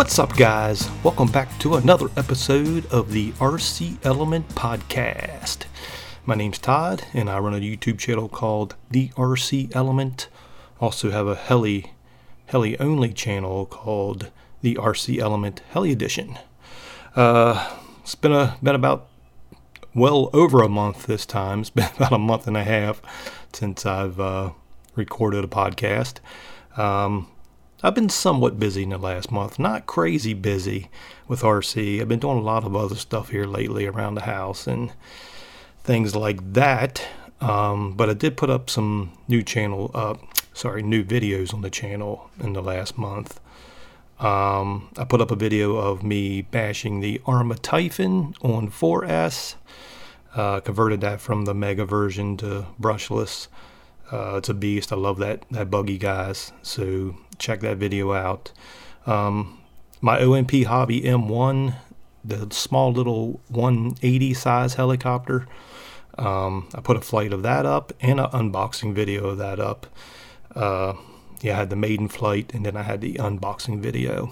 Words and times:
What's 0.00 0.18
up, 0.18 0.34
guys? 0.34 0.88
Welcome 1.04 1.30
back 1.30 1.58
to 1.58 1.74
another 1.74 2.08
episode 2.16 2.86
of 2.86 3.12
the 3.12 3.32
RC 3.32 3.98
Element 4.02 4.48
Podcast. 4.48 5.66
My 6.24 6.34
name's 6.34 6.58
Todd, 6.58 7.04
and 7.12 7.28
I 7.28 7.38
run 7.38 7.52
a 7.52 7.58
YouTube 7.58 7.98
channel 7.98 8.26
called 8.26 8.76
The 8.90 9.08
RC 9.10 9.76
Element. 9.76 10.28
Also 10.80 11.10
have 11.10 11.26
a 11.26 11.34
heli, 11.34 11.92
heli 12.46 12.80
only 12.80 13.12
channel 13.12 13.66
called 13.66 14.30
The 14.62 14.76
RC 14.76 15.18
Element 15.18 15.60
Heli 15.68 15.92
Edition. 15.92 16.38
Uh, 17.14 17.76
it's 18.00 18.14
been 18.14 18.32
a 18.32 18.56
been 18.62 18.74
about 18.74 19.06
well 19.94 20.30
over 20.32 20.62
a 20.62 20.68
month 20.70 21.08
this 21.08 21.26
time. 21.26 21.60
It's 21.60 21.70
been 21.78 21.90
about 21.96 22.14
a 22.14 22.18
month 22.18 22.46
and 22.46 22.56
a 22.56 22.64
half 22.64 23.02
since 23.52 23.84
I've 23.84 24.18
uh, 24.18 24.52
recorded 24.96 25.44
a 25.44 25.46
podcast. 25.46 26.20
Um, 26.78 27.28
I've 27.82 27.94
been 27.94 28.10
somewhat 28.10 28.58
busy 28.58 28.82
in 28.82 28.90
the 28.90 28.98
last 28.98 29.32
month, 29.32 29.58
not 29.58 29.86
crazy 29.86 30.34
busy 30.34 30.90
with 31.26 31.40
RC. 31.40 32.00
I've 32.00 32.08
been 32.08 32.18
doing 32.18 32.36
a 32.36 32.42
lot 32.42 32.64
of 32.64 32.76
other 32.76 32.94
stuff 32.94 33.30
here 33.30 33.46
lately 33.46 33.86
around 33.86 34.16
the 34.16 34.22
house 34.22 34.66
and 34.66 34.92
things 35.82 36.14
like 36.14 36.52
that. 36.52 37.06
Um, 37.40 37.94
but 37.94 38.10
I 38.10 38.12
did 38.12 38.36
put 38.36 38.50
up 38.50 38.68
some 38.68 39.12
new 39.28 39.42
channel, 39.42 39.90
uh, 39.94 40.16
sorry, 40.52 40.82
new 40.82 41.02
videos 41.02 41.54
on 41.54 41.62
the 41.62 41.70
channel 41.70 42.28
in 42.38 42.52
the 42.52 42.60
last 42.62 42.98
month. 42.98 43.40
Um, 44.18 44.90
I 44.98 45.04
put 45.04 45.22
up 45.22 45.30
a 45.30 45.36
video 45.36 45.76
of 45.76 46.02
me 46.02 46.42
bashing 46.42 47.00
the 47.00 47.22
Arrma 47.26 47.58
Typhon 47.62 48.34
on 48.42 48.68
4S. 48.68 49.54
Uh, 50.34 50.60
converted 50.60 51.00
that 51.00 51.22
from 51.22 51.46
the 51.46 51.54
Mega 51.54 51.86
version 51.86 52.36
to 52.36 52.66
brushless. 52.78 53.48
Uh, 54.12 54.36
it's 54.36 54.48
a 54.48 54.54
beast. 54.54 54.92
I 54.92 54.96
love 54.96 55.18
that 55.18 55.44
that 55.50 55.70
buggy, 55.70 55.98
guys. 55.98 56.52
So 56.62 57.16
check 57.38 57.60
that 57.60 57.76
video 57.76 58.12
out. 58.12 58.52
Um, 59.06 59.58
my 60.00 60.20
OMP 60.20 60.64
Hobby 60.64 61.02
M1, 61.02 61.74
the 62.24 62.48
small 62.50 62.92
little 62.92 63.40
180 63.48 64.34
size 64.34 64.74
helicopter. 64.74 65.46
Um, 66.18 66.68
I 66.74 66.80
put 66.80 66.96
a 66.96 67.00
flight 67.00 67.32
of 67.32 67.42
that 67.42 67.64
up 67.66 67.92
and 68.00 68.20
an 68.20 68.30
unboxing 68.30 68.94
video 68.94 69.28
of 69.28 69.38
that 69.38 69.60
up. 69.60 69.86
Uh, 70.54 70.94
yeah, 71.40 71.54
I 71.54 71.56
had 71.60 71.70
the 71.70 71.76
maiden 71.76 72.08
flight 72.08 72.52
and 72.54 72.66
then 72.66 72.76
I 72.76 72.82
had 72.82 73.00
the 73.00 73.14
unboxing 73.14 73.80
video. 73.80 74.30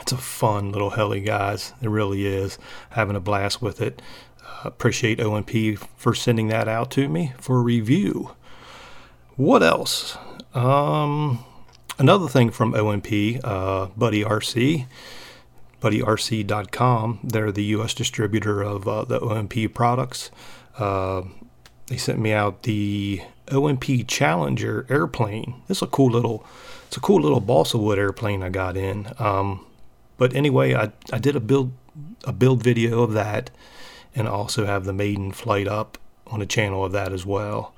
It's 0.00 0.12
a 0.12 0.16
fun 0.18 0.72
little 0.72 0.90
heli, 0.90 1.20
guys. 1.20 1.72
It 1.82 1.88
really 1.88 2.26
is. 2.26 2.58
Having 2.90 3.16
a 3.16 3.20
blast 3.20 3.62
with 3.62 3.80
it. 3.80 4.02
Uh, 4.44 4.62
appreciate 4.64 5.20
OMP 5.20 5.78
for 5.96 6.14
sending 6.14 6.48
that 6.48 6.68
out 6.68 6.90
to 6.92 7.08
me 7.08 7.32
for 7.38 7.62
review. 7.62 8.34
What 9.40 9.62
else? 9.62 10.18
Um, 10.52 11.42
another 11.98 12.28
thing 12.28 12.50
from 12.50 12.74
OMP, 12.74 13.40
uh, 13.42 13.86
Buddy 13.96 14.22
RC, 14.22 14.84
BuddyRC.com. 15.80 17.20
They're 17.24 17.50
the 17.50 17.64
U.S. 17.64 17.94
distributor 17.94 18.60
of 18.60 18.86
uh, 18.86 19.06
the 19.06 19.18
OMP 19.18 19.72
products. 19.72 20.30
Uh, 20.76 21.22
they 21.86 21.96
sent 21.96 22.18
me 22.18 22.34
out 22.34 22.64
the 22.64 23.22
OMP 23.46 24.06
Challenger 24.06 24.84
airplane. 24.90 25.62
It's 25.70 25.80
a 25.80 25.86
cool 25.86 26.10
little, 26.10 26.44
it's 26.88 26.98
a 26.98 27.00
cool 27.00 27.22
little 27.22 27.40
balsa 27.40 27.78
wood 27.78 27.98
airplane 27.98 28.42
I 28.42 28.50
got 28.50 28.76
in. 28.76 29.10
Um, 29.18 29.64
but 30.18 30.34
anyway, 30.34 30.74
I, 30.74 30.92
I 31.14 31.18
did 31.18 31.34
a 31.34 31.40
build 31.40 31.72
a 32.24 32.32
build 32.34 32.62
video 32.62 33.02
of 33.02 33.14
that, 33.14 33.48
and 34.14 34.28
also 34.28 34.66
have 34.66 34.84
the 34.84 34.92
maiden 34.92 35.32
flight 35.32 35.66
up 35.66 35.96
on 36.26 36.40
the 36.40 36.46
channel 36.46 36.84
of 36.84 36.92
that 36.92 37.14
as 37.14 37.24
well. 37.24 37.72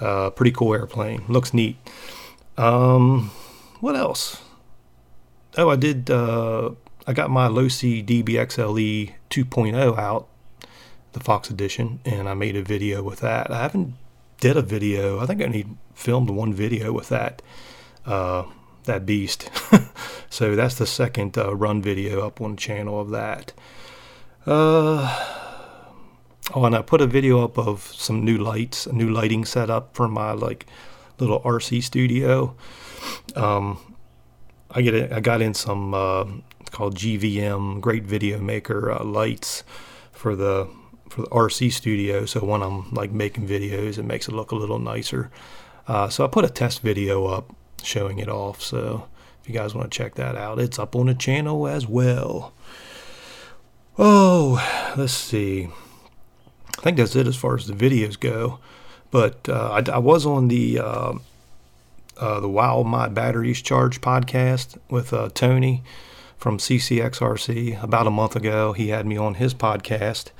Uh, 0.00 0.30
pretty 0.30 0.52
cool 0.52 0.74
airplane. 0.74 1.24
Looks 1.28 1.52
neat. 1.52 1.76
Um, 2.56 3.30
what 3.80 3.96
else? 3.96 4.42
Oh, 5.56 5.68
I 5.68 5.76
did. 5.76 6.10
Uh, 6.10 6.70
I 7.06 7.12
got 7.12 7.30
my 7.30 7.48
Losi 7.48 8.04
DBXLE 8.04 9.14
2.0 9.30 9.98
out, 9.98 10.28
the 11.12 11.20
Fox 11.20 11.50
edition, 11.50 12.00
and 12.04 12.28
I 12.28 12.34
made 12.34 12.56
a 12.56 12.62
video 12.62 13.02
with 13.02 13.20
that. 13.20 13.50
I 13.50 13.62
haven't 13.62 13.94
did 14.40 14.56
a 14.56 14.62
video. 14.62 15.20
I 15.20 15.26
think 15.26 15.40
I 15.40 15.44
only 15.44 15.66
filmed 15.94 16.30
one 16.30 16.52
video 16.54 16.92
with 16.92 17.08
that. 17.10 17.42
Uh, 18.06 18.44
that 18.84 19.06
beast. 19.06 19.50
so 20.30 20.56
that's 20.56 20.76
the 20.76 20.86
second 20.86 21.36
uh, 21.36 21.54
run 21.54 21.82
video 21.82 22.26
up 22.26 22.40
on 22.40 22.52
the 22.52 22.56
channel 22.56 23.00
of 23.00 23.10
that. 23.10 23.52
Uh, 24.46 25.49
Oh, 26.52 26.64
and 26.64 26.74
I 26.74 26.82
put 26.82 27.00
a 27.00 27.06
video 27.06 27.44
up 27.44 27.58
of 27.58 27.92
some 27.94 28.24
new 28.24 28.36
lights, 28.36 28.86
a 28.86 28.92
new 28.92 29.08
lighting 29.08 29.44
setup 29.44 29.94
for 29.94 30.08
my 30.08 30.32
like 30.32 30.66
little 31.18 31.40
RC 31.42 31.82
studio. 31.82 32.56
Um, 33.36 33.78
I 34.72 34.82
get 34.82 34.94
it, 34.94 35.12
I 35.12 35.20
got 35.20 35.42
in 35.42 35.54
some 35.54 35.94
uh, 35.94 36.24
called 36.72 36.96
GVM, 36.96 37.80
Great 37.80 38.04
Video 38.04 38.40
Maker 38.40 38.90
uh, 38.90 39.04
lights 39.04 39.62
for 40.10 40.34
the 40.34 40.68
for 41.08 41.22
the 41.22 41.28
RC 41.28 41.70
studio. 41.72 42.24
So 42.26 42.44
when 42.44 42.62
I'm 42.62 42.90
like 42.90 43.12
making 43.12 43.46
videos, 43.46 43.96
it 43.98 44.04
makes 44.04 44.26
it 44.26 44.32
look 44.32 44.50
a 44.50 44.56
little 44.56 44.80
nicer. 44.80 45.30
Uh, 45.86 46.08
so 46.08 46.24
I 46.24 46.28
put 46.28 46.44
a 46.44 46.50
test 46.50 46.80
video 46.82 47.26
up 47.26 47.54
showing 47.82 48.18
it 48.18 48.28
off. 48.28 48.60
So 48.60 49.08
if 49.40 49.48
you 49.48 49.54
guys 49.54 49.72
want 49.72 49.90
to 49.90 49.96
check 49.96 50.16
that 50.16 50.34
out, 50.34 50.58
it's 50.58 50.80
up 50.80 50.96
on 50.96 51.06
the 51.06 51.14
channel 51.14 51.68
as 51.68 51.86
well. 51.86 52.52
Oh, 53.98 54.92
let's 54.96 55.12
see. 55.12 55.68
I 56.80 56.82
think 56.82 56.96
that's 56.96 57.14
it 57.14 57.26
as 57.26 57.36
far 57.36 57.56
as 57.56 57.66
the 57.66 57.74
videos 57.74 58.18
go. 58.18 58.58
But 59.10 59.48
uh, 59.50 59.82
I, 59.86 59.92
I, 59.92 59.98
was 59.98 60.24
on 60.24 60.48
the 60.48 60.78
uh, 60.78 61.12
uh, 62.16 62.40
the 62.40 62.48
Wow 62.48 62.82
My 62.84 63.06
Batteries 63.06 63.60
Charge 63.60 64.00
podcast 64.00 64.78
with 64.88 65.12
uh, 65.12 65.28
Tony 65.34 65.82
from 66.38 66.56
CCXRC 66.56 67.82
about 67.82 68.06
a 68.06 68.10
month 68.10 68.34
ago. 68.34 68.72
He 68.72 68.88
had 68.88 69.04
me 69.04 69.18
on 69.18 69.34
his 69.34 69.52
podcast. 69.52 70.30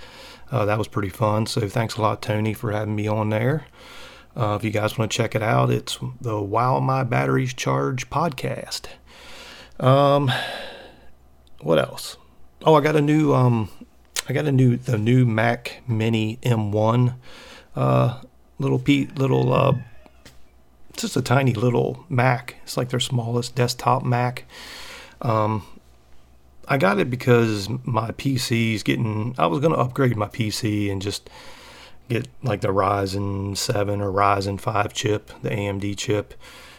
Uh, 0.51 0.65
that 0.65 0.79
was 0.79 0.89
pretty 0.89 1.11
fun. 1.11 1.45
So 1.45 1.69
thanks 1.69 1.97
a 1.97 2.03
lot, 2.03 2.23
Tony, 2.23 2.55
for 2.55 2.73
having 2.73 2.97
me 2.97 3.07
on 3.07 3.29
there. 3.29 3.67
Uh, 4.35 4.57
if 4.59 4.65
you 4.65 4.71
guys 4.71 4.97
want 4.97 5.11
to 5.11 5.17
check 5.17 5.35
it 5.35 5.43
out, 5.43 5.71
it's 5.71 5.99
the 6.23 6.41
Wow 6.41 6.81
My 6.81 7.05
Batteries 7.05 7.53
Charge 7.53 8.09
podcast. 8.09 8.87
Um, 9.79 10.33
what 11.61 11.79
else? 11.79 12.17
Oh, 12.65 12.75
I 12.77 12.81
got 12.81 12.97
a 12.97 13.03
new 13.03 13.35
um, 13.35 13.69
I 14.31 14.33
got 14.33 14.47
a 14.47 14.53
new 14.53 14.77
the 14.77 14.97
new 14.97 15.27
Mac 15.27 15.83
Mini 15.89 16.39
M1 16.45 17.17
uh, 17.75 18.21
little 18.61 18.79
Pete 18.79 19.19
little 19.19 19.53
uh, 19.53 19.75
just 20.97 21.17
a 21.17 21.21
tiny 21.21 21.53
little 21.53 22.05
Mac. 22.09 22.55
It's 22.63 22.77
like 22.77 22.91
their 22.91 23.01
smallest 23.01 23.57
desktop 23.57 24.05
Mac. 24.05 24.45
Um, 25.21 25.67
I 26.69 26.79
got 26.79 27.01
it 27.01 27.11
because 27.11 27.69
my 27.83 28.13
PC 28.13 28.75
is 28.75 28.85
getting. 28.85 29.35
I 29.37 29.49
was 29.49 29.59
to 29.59 29.71
upgrade 29.71 30.17
my 30.17 30.29
PC 30.29 30.93
and 30.93 31.03
just 31.03 31.29
get 32.09 32.29
like 32.41 32.61
the 32.61 32.69
Ryzen 32.69 33.57
7 33.57 34.01
or 34.01 34.13
Ryzen 34.13 34.61
5 34.61 34.95
chip, 34.95 35.33
the 35.43 35.51
AMD 35.51 35.97
chip, 35.99 36.35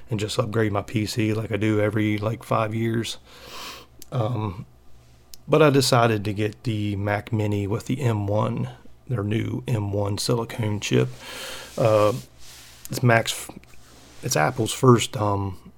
and 0.09 0.21
just 0.21 0.39
upgrade 0.39 0.71
my 0.71 0.83
PC 0.83 1.35
like 1.35 1.51
I 1.51 1.57
do 1.57 1.81
every 1.81 2.17
like 2.17 2.43
five 2.43 2.73
years. 2.73 3.17
Um, 4.13 4.65
but 5.51 5.61
I 5.61 5.69
decided 5.69 6.23
to 6.23 6.33
get 6.33 6.63
the 6.63 6.95
Mac 6.95 7.33
Mini 7.33 7.67
with 7.67 7.87
the 7.87 7.97
M1, 7.97 8.71
their 9.09 9.21
new 9.21 9.63
M1 9.63 10.17
silicone 10.17 10.79
chip. 10.79 11.09
Uh, 11.77 12.13
it's 12.89 13.03
Mac's, 13.03 13.49
it's 14.23 14.37
Apple's 14.37 14.71
first 14.71 15.17
um, 15.17 15.73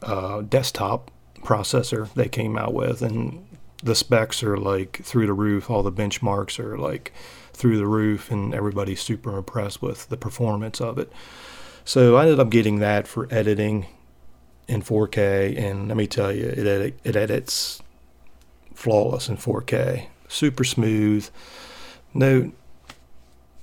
uh, 0.00 0.40
desktop 0.40 1.10
processor 1.40 2.10
they 2.14 2.30
came 2.30 2.56
out 2.56 2.72
with, 2.72 3.02
and 3.02 3.46
the 3.82 3.94
specs 3.94 4.42
are 4.42 4.56
like 4.56 5.02
through 5.04 5.26
the 5.26 5.34
roof. 5.34 5.68
All 5.68 5.82
the 5.82 5.92
benchmarks 5.92 6.58
are 6.58 6.78
like 6.78 7.12
through 7.52 7.76
the 7.76 7.86
roof, 7.86 8.30
and 8.30 8.54
everybody's 8.54 9.02
super 9.02 9.36
impressed 9.36 9.82
with 9.82 10.08
the 10.08 10.16
performance 10.16 10.80
of 10.80 10.98
it. 10.98 11.12
So 11.84 12.16
I 12.16 12.22
ended 12.22 12.40
up 12.40 12.48
getting 12.48 12.78
that 12.78 13.06
for 13.06 13.28
editing 13.30 13.84
in 14.66 14.80
4K, 14.80 15.58
and 15.58 15.88
let 15.88 15.98
me 15.98 16.06
tell 16.06 16.32
you, 16.32 16.46
it, 16.46 16.66
edit, 16.66 16.98
it 17.04 17.16
edits 17.16 17.82
flawless 18.74 19.28
in 19.28 19.36
4K, 19.36 20.06
super 20.28 20.64
smooth, 20.64 21.28
no 22.14 22.52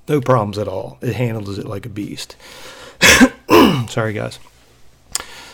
no 0.08 0.20
problems 0.20 0.58
at 0.58 0.68
all. 0.68 0.98
It 1.02 1.14
handles 1.14 1.60
it 1.60 1.68
like 1.68 1.86
a 1.86 1.90
beast. 1.90 2.36
Sorry, 3.90 4.14
guys. 4.14 4.40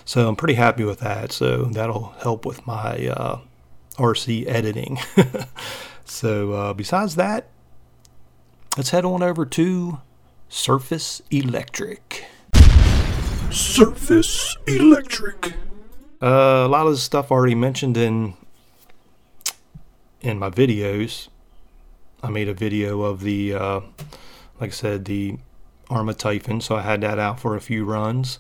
So 0.05 0.29
I'm 0.29 0.37
pretty 0.37 0.53
happy 0.53 0.85
with 0.85 0.99
that. 0.99 1.33
So 1.33 1.65
that'll 1.65 2.15
help 2.21 2.45
with 2.45 2.65
my 2.65 3.07
uh, 3.07 3.39
RC 3.97 4.47
editing. 4.47 4.97
so 6.05 6.53
uh, 6.53 6.73
besides 6.73 7.15
that, 7.15 7.47
let's 8.77 8.91
head 8.91 9.03
on 9.03 9.21
over 9.21 9.45
to 9.45 9.99
Surface 10.47 11.21
Electric. 11.31 12.25
Surface 13.51 14.55
Electric. 14.67 15.53
Uh, 16.21 16.63
a 16.65 16.67
lot 16.67 16.87
of 16.87 16.93
the 16.93 16.99
stuff 16.99 17.29
already 17.29 17.55
mentioned 17.55 17.97
in 17.97 18.35
in 20.25 20.39
my 20.39 20.49
videos. 20.49 21.27
I 22.23 22.29
made 22.29 22.49
a 22.49 22.53
video 22.53 23.01
of 23.01 23.21
the, 23.21 23.53
uh, 23.53 23.79
like 24.59 24.69
I 24.69 24.73
said, 24.73 25.05
the 25.05 25.37
Arrma 25.89 26.17
Typhon, 26.17 26.61
so 26.61 26.75
I 26.75 26.81
had 26.81 27.01
that 27.01 27.19
out 27.19 27.39
for 27.39 27.55
a 27.55 27.61
few 27.61 27.85
runs. 27.85 28.39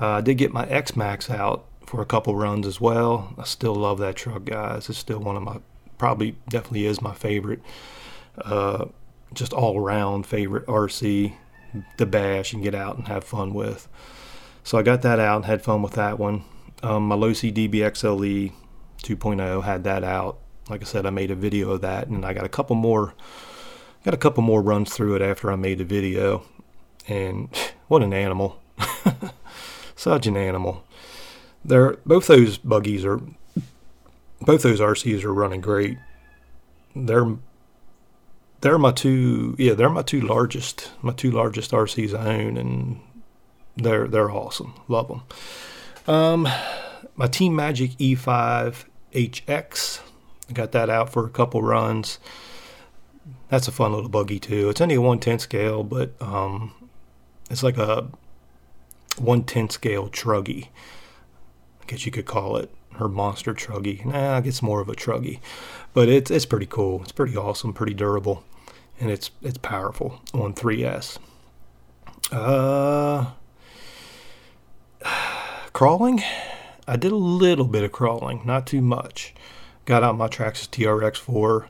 Uh, 0.00 0.10
I 0.10 0.20
did 0.20 0.36
get 0.36 0.52
my 0.52 0.66
X 0.66 0.94
Max 0.94 1.28
out 1.28 1.66
for 1.84 2.00
a 2.00 2.06
couple 2.06 2.36
runs 2.36 2.66
as 2.66 2.80
well. 2.80 3.34
I 3.38 3.44
still 3.44 3.74
love 3.74 3.98
that 3.98 4.16
truck, 4.16 4.44
guys. 4.44 4.88
It's 4.88 4.98
still 4.98 5.18
one 5.18 5.36
of 5.36 5.42
my, 5.42 5.58
probably 5.98 6.36
definitely 6.48 6.86
is 6.86 7.02
my 7.02 7.14
favorite, 7.14 7.60
uh, 8.38 8.86
just 9.34 9.52
all 9.52 9.80
around 9.80 10.26
favorite 10.26 10.66
RC 10.66 11.34
to 11.98 12.06
bash 12.06 12.52
and 12.52 12.62
get 12.62 12.74
out 12.74 12.96
and 12.96 13.08
have 13.08 13.24
fun 13.24 13.52
with. 13.52 13.88
So 14.62 14.78
I 14.78 14.82
got 14.82 15.02
that 15.02 15.18
out 15.18 15.36
and 15.36 15.44
had 15.46 15.62
fun 15.62 15.82
with 15.82 15.92
that 15.94 16.18
one. 16.18 16.44
Um, 16.82 17.08
my 17.08 17.16
Losi 17.16 17.52
DBXLE 17.52 18.52
2.0 19.02 19.62
had 19.64 19.84
that 19.84 20.04
out. 20.04 20.38
Like 20.68 20.82
I 20.82 20.84
said, 20.84 21.06
I 21.06 21.10
made 21.10 21.30
a 21.30 21.36
video 21.36 21.70
of 21.70 21.80
that, 21.82 22.08
and 22.08 22.24
I 22.24 22.32
got 22.32 22.44
a 22.44 22.48
couple 22.48 22.76
more, 22.76 23.14
got 24.04 24.14
a 24.14 24.18
couple 24.18 24.42
more 24.42 24.62
runs 24.62 24.92
through 24.92 25.14
it 25.16 25.22
after 25.22 25.50
I 25.50 25.56
made 25.56 25.78
the 25.78 25.84
video. 25.84 26.44
And 27.08 27.48
what 27.88 28.02
an 28.02 28.12
animal! 28.12 28.60
Such 29.96 30.26
an 30.26 30.36
animal. 30.36 30.84
They're 31.64 31.98
both 32.04 32.26
those 32.26 32.58
buggies 32.58 33.04
are, 33.04 33.20
both 34.40 34.62
those 34.62 34.80
RCs 34.80 35.24
are 35.24 35.34
running 35.34 35.60
great. 35.60 35.98
They're 36.94 37.36
they're 38.60 38.78
my 38.78 38.92
two 38.92 39.54
yeah 39.58 39.74
they're 39.74 39.90
my 39.90 40.02
two 40.02 40.20
largest 40.20 40.90
my 41.02 41.12
two 41.12 41.30
largest 41.30 41.70
RCs 41.72 42.18
I 42.18 42.42
own 42.42 42.56
and 42.56 43.00
they're 43.76 44.08
they're 44.08 44.30
awesome 44.30 44.74
love 44.88 45.08
them 45.08 45.22
um 46.12 46.48
my 47.16 47.26
Team 47.26 47.54
Magic 47.54 47.92
E5 47.92 48.84
HX 49.12 50.00
got 50.52 50.72
that 50.72 50.88
out 50.88 51.10
for 51.10 51.26
a 51.26 51.30
couple 51.30 51.62
runs 51.62 52.18
that's 53.48 53.66
a 53.66 53.72
fun 53.72 53.92
little 53.92 54.08
buggy 54.08 54.38
too 54.38 54.68
it's 54.68 54.80
only 54.80 54.94
a 54.94 55.00
110 55.00 55.38
scale 55.38 55.82
but 55.82 56.10
um 56.20 56.72
it's 57.50 57.62
like 57.62 57.76
a 57.76 58.08
110 59.18 59.70
scale 59.70 60.08
truggy 60.08 60.68
I 61.82 61.84
guess 61.86 62.04
you 62.04 62.12
could 62.12 62.26
call 62.26 62.56
it 62.56 62.70
her 62.96 63.08
monster 63.08 63.54
truggy. 63.54 64.04
Nah, 64.04 64.38
it's 64.44 64.62
more 64.62 64.80
of 64.80 64.88
a 64.88 64.94
truggy, 64.94 65.40
but 65.94 66.08
it's 66.08 66.30
it's 66.30 66.46
pretty 66.46 66.66
cool. 66.66 67.02
It's 67.02 67.12
pretty 67.12 67.36
awesome, 67.36 67.72
pretty 67.72 67.94
durable, 67.94 68.44
and 69.00 69.10
it's 69.10 69.30
it's 69.42 69.58
powerful 69.58 70.20
on 70.34 70.54
3S. 70.54 71.18
Uh, 72.32 73.26
crawling, 75.72 76.22
I 76.88 76.96
did 76.96 77.12
a 77.12 77.16
little 77.16 77.66
bit 77.66 77.84
of 77.84 77.92
crawling, 77.92 78.42
not 78.44 78.66
too 78.66 78.80
much. 78.80 79.34
Got 79.86 80.02
out 80.02 80.16
my 80.16 80.26
Traxxas 80.26 80.68
TRX4. 80.68 81.68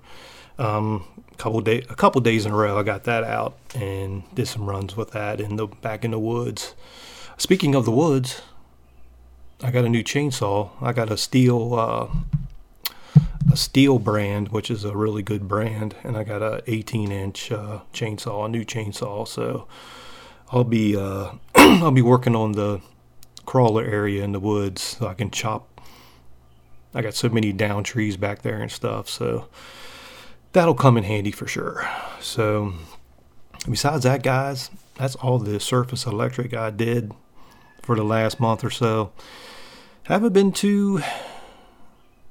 Um, 0.59 1.05
a 1.31 1.37
couple 1.37 1.61
day, 1.61 1.85
a 1.91 1.95
couple 1.95 2.23
days 2.23 2.47
in 2.47 2.53
a 2.53 2.57
row, 2.57 2.79
I 2.79 2.83
got 2.83 3.05
that 3.05 3.25
out 3.25 3.59
and 3.75 4.23
did 4.35 4.49
some 4.49 4.69
runs 4.69 4.97
with 4.97 5.11
that 5.11 5.39
in 5.39 5.57
the 5.57 5.67
back 5.67 6.03
in 6.03 6.13
the 6.13 6.19
woods. 6.19 6.75
Speaking 7.37 7.75
of 7.75 7.85
the 7.85 7.91
woods, 7.91 8.41
I 9.63 9.71
got 9.71 9.85
a 9.85 9.91
new 9.91 10.03
chainsaw. 10.03 10.71
I 10.81 10.95
got 10.95 11.13
a 11.13 11.19
steel, 11.19 11.75
uh, 11.75 12.09
a 13.51 13.55
Stihl 13.55 14.03
brand, 14.03 14.49
which 14.49 14.71
is 14.71 14.83
a 14.85 14.97
really 14.97 15.23
good 15.23 15.47
brand, 15.47 15.95
and 16.03 16.17
I 16.17 16.25
got 16.25 16.41
a 16.41 16.62
18 16.67 17.12
inch 17.12 17.53
uh, 17.53 17.81
chainsaw, 17.93 18.47
a 18.47 18.49
new 18.49 18.65
chainsaw. 18.65 19.29
So 19.29 19.69
I'll 20.53 20.65
be 20.65 20.97
uh, 20.97 21.33
I'll 21.55 21.91
be 21.91 22.01
working 22.01 22.35
on 22.35 22.53
the 22.53 22.81
crawler 23.45 23.85
area 23.85 24.25
in 24.25 24.33
the 24.33 24.41
woods 24.41 24.81
so 24.81 25.07
I 25.07 25.12
can 25.12 25.31
chop. 25.31 25.75
I 26.97 27.03
got 27.03 27.15
so 27.15 27.29
many 27.29 27.53
down 27.53 27.85
trees 27.85 28.17
back 28.17 28.41
there 28.41 28.63
and 28.63 28.73
stuff, 28.73 29.07
so 29.11 29.49
that'll 30.53 30.75
come 30.75 30.97
in 30.97 31.05
handy 31.05 31.31
for 31.31 31.47
sure. 31.47 31.87
So 32.21 32.73
besides 33.69 34.05
that, 34.05 34.23
guys, 34.23 34.71
that's 34.95 35.15
all 35.17 35.39
the 35.39 35.61
surface 35.61 36.07
electric 36.07 36.55
I 36.55 36.71
did 36.71 37.13
for 37.83 37.97
the 37.97 38.03
last 38.03 38.41
month 38.41 38.65
or 38.65 38.71
so. 38.71 39.13
Haven't 40.05 40.33
been 40.33 40.53
too 40.53 41.03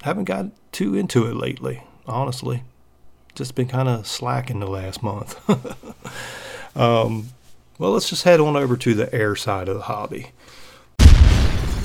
haven't 0.01 0.25
got 0.25 0.47
too 0.71 0.95
into 0.95 1.27
it 1.27 1.35
lately 1.35 1.83
honestly. 2.07 2.63
Just 3.35 3.53
been 3.53 3.67
kind 3.67 3.87
of 3.87 4.07
slacking 4.07 4.59
the 4.59 4.67
last 4.67 5.03
month. 5.03 5.39
Um, 6.77 7.29
well 7.79 7.91
let's 7.91 8.09
just 8.09 8.23
head 8.23 8.41
on 8.41 8.57
over 8.57 8.75
to 8.75 8.93
the 8.93 9.13
air 9.15 9.37
side 9.37 9.69
of 9.69 9.77
the 9.77 9.83
hobby. 9.83 10.31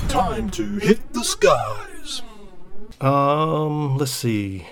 Time 0.09 0.49
to 0.49 0.79
hit 0.79 1.13
the 1.13 1.23
skies 1.23 1.90
um 3.01 3.97
let's 3.97 4.11
see 4.11 4.67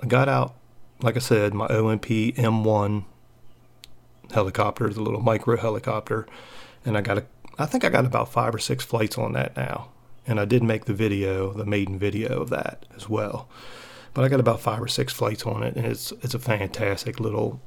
i 0.00 0.06
got 0.06 0.28
out 0.28 0.54
like 1.02 1.16
i 1.16 1.20
said 1.20 1.54
my 1.54 1.66
omp 1.68 2.34
m1 2.36 3.04
helicopter 4.32 4.88
the 4.88 5.02
little 5.02 5.20
micro 5.20 5.56
helicopter 5.56 6.26
and 6.84 6.96
i 6.96 7.00
got 7.00 7.18
a 7.18 7.24
i 7.58 7.66
think 7.66 7.84
i 7.84 7.88
got 7.88 8.04
about 8.04 8.30
five 8.32 8.54
or 8.54 8.58
six 8.58 8.84
flights 8.84 9.16
on 9.18 9.32
that 9.32 9.56
now 9.56 9.88
and 10.28 10.38
I 10.38 10.44
did 10.44 10.62
make 10.62 10.84
the 10.84 10.92
video, 10.92 11.52
the 11.54 11.64
maiden 11.64 11.98
video 11.98 12.42
of 12.42 12.50
that 12.50 12.84
as 12.94 13.08
well. 13.08 13.48
But 14.12 14.24
I 14.24 14.28
got 14.28 14.40
about 14.40 14.60
five 14.60 14.82
or 14.82 14.88
six 14.88 15.12
flights 15.12 15.44
on 15.44 15.62
it, 15.62 15.74
and 15.74 15.86
it's 15.86 16.12
it's 16.22 16.34
a 16.34 16.38
fantastic 16.38 17.18
little 17.18 17.60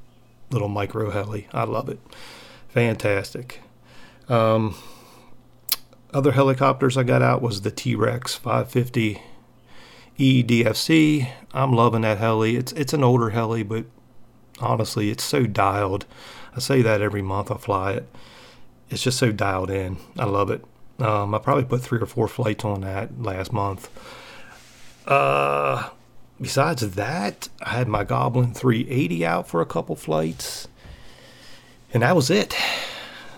little 0.51 0.68
micro 0.68 1.09
heli. 1.09 1.47
I 1.51 1.63
love 1.63 1.89
it, 1.89 2.00
fantastic. 2.69 3.62
Um, 4.30 4.75
other 6.13 6.33
helicopters 6.33 6.97
I 6.97 7.04
got 7.04 7.21
out 7.21 7.42
was 7.42 7.62
the 7.62 7.71
T-Rex 7.71 8.36
550 8.36 9.21
EDFC. 10.17 11.29
I'm 11.53 11.73
loving 11.73 12.01
that 12.01 12.17
heli. 12.17 12.55
It's 12.55 12.71
it's 12.73 12.93
an 12.93 13.03
older 13.03 13.31
heli, 13.31 13.63
but 13.63 13.85
honestly, 14.59 15.09
it's 15.09 15.23
so 15.23 15.45
dialed. 15.45 16.05
I 16.55 16.59
say 16.59 16.81
that 16.81 17.01
every 17.01 17.21
month 17.21 17.51
I 17.51 17.57
fly 17.57 17.93
it. 17.93 18.07
It's 18.89 19.03
just 19.03 19.17
so 19.17 19.31
dialed 19.31 19.71
in. 19.71 19.97
I 20.17 20.25
love 20.25 20.49
it. 20.49 20.63
Um, 20.99 21.33
I 21.33 21.39
probably 21.39 21.63
put 21.63 21.81
three 21.81 21.99
or 21.99 22.05
four 22.05 22.27
flights 22.27 22.63
on 22.65 22.81
that 22.81 23.21
last 23.21 23.51
month. 23.51 23.89
Uh, 25.07 25.89
besides 26.39 26.81
that, 26.81 27.49
I 27.61 27.69
had 27.69 27.87
my 27.87 28.03
Goblin 28.03 28.53
380 28.53 29.25
out 29.25 29.47
for 29.47 29.61
a 29.61 29.65
couple 29.65 29.95
flights, 29.95 30.68
and 31.94 32.03
that 32.03 32.15
was 32.15 32.30
it. 32.30 32.56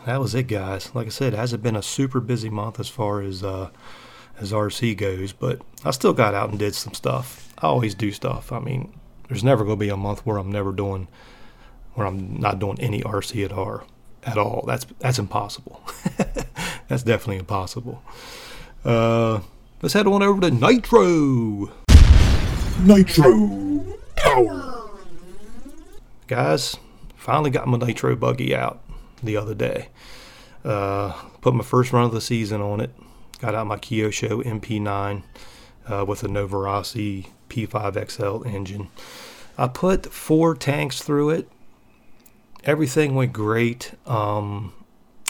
That 0.06 0.20
was 0.20 0.36
it, 0.36 0.48
guys. 0.48 0.94
Like 0.94 1.08
I 1.08 1.10
said, 1.12 1.34
it 1.34 1.38
hasn't 1.38 1.64
been 1.64 1.78
a 1.78 1.84
super 1.84 2.20
busy 2.20 2.50
month 2.50 2.80
as 2.80 2.90
far 2.90 3.22
as 3.22 3.44
uh, 3.44 3.70
as 4.40 4.52
RC 4.52 4.98
goes, 4.98 5.34
but 5.34 5.62
I 5.86 5.92
still 5.92 6.14
got 6.14 6.34
out 6.34 6.50
and 6.50 6.60
did 6.60 6.76
some 6.76 6.94
stuff. 6.94 7.54
I 7.60 7.68
always 7.68 7.96
do 7.96 8.12
stuff. 8.12 8.52
I 8.52 8.60
mean, 8.60 8.94
there's 9.28 9.44
never 9.44 9.64
going 9.64 9.78
to 9.78 9.86
be 9.86 9.90
a 9.90 9.98
month 9.98 10.26
where 10.26 10.38
I'm 10.38 10.52
never 10.52 10.72
doing, 10.72 11.08
where 11.94 12.08
I'm 12.08 12.40
not 12.40 12.60
doing 12.60 12.80
any 12.80 13.02
RC 13.02 13.46
at 13.46 13.52
all. 13.52 13.84
At 14.24 14.38
all. 14.38 14.64
That's 14.66 14.86
that's 15.00 15.20
impossible. 15.20 15.82
That's 16.88 17.04
definitely 17.04 17.38
impossible. 17.38 18.02
Uh, 18.86 19.40
let's 19.82 19.94
head 19.94 20.08
on 20.08 20.22
over 20.24 20.42
to 20.42 20.52
Nitro. 20.52 21.72
Nitro 22.82 23.84
Power. 24.16 24.90
Guys, 26.28 26.78
finally 27.16 27.50
got 27.50 27.68
my 27.68 27.78
Nitro 27.78 28.16
buggy 28.16 28.56
out 28.56 28.82
the 29.22 29.36
other 29.36 29.54
day. 29.56 29.90
Uh, 30.64 31.12
put 31.42 31.54
my 31.54 31.64
first 31.64 31.92
run 31.92 32.06
of 32.06 32.12
the 32.12 32.22
season 32.22 32.62
on 32.62 32.80
it. 32.80 32.92
Got 33.44 33.56
out 33.56 33.68
my 33.68 33.76
Kyosho 33.76 34.42
MP9 34.42 35.24
uh, 35.90 36.06
with 36.08 36.24
a 36.24 36.28
Novarossi 36.28 37.28
P5XL 37.50 38.46
engine. 38.46 38.88
I 39.58 39.68
put 39.68 40.06
four 40.06 40.56
tanks 40.56 41.02
through 41.02 41.32
it. 41.32 41.50
Everything 42.64 43.16
went 43.16 43.34
great. 43.34 43.96
Um, 44.08 44.72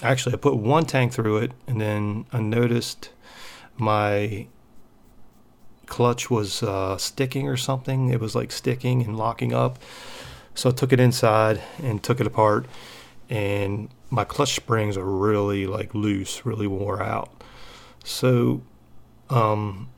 actually 0.04 0.36
I 0.36 0.38
put 0.38 0.56
one 0.56 0.86
tank 0.86 1.12
through 1.12 1.38
it 1.38 1.54
and 1.66 1.82
then 1.82 2.28
I 2.32 2.40
noticed 2.40 3.10
my 3.78 4.46
clutch 5.88 6.30
was 6.30 6.62
uh, 6.62 7.00
sticking 7.00 7.50
or 7.50 7.58
something. 7.58 8.10
It 8.10 8.20
was 8.20 8.36
like 8.36 8.52
sticking 8.52 9.02
and 9.02 9.18
locking 9.18 9.56
up. 9.56 9.80
So 10.54 10.70
I 10.70 10.74
took 10.74 10.94
it 10.94 11.00
inside 11.00 11.64
and 11.82 12.04
took 12.04 12.22
it 12.22 12.28
apart 12.28 12.68
and 13.28 13.90
my 14.12 14.24
clutch 14.24 14.54
springs 14.54 14.98
are 14.98 15.04
really 15.04 15.66
like 15.66 15.96
loose, 15.96 16.46
really 16.46 16.68
wore 16.68 17.02
out. 17.02 17.43
So 18.04 18.62
um, 19.30 19.90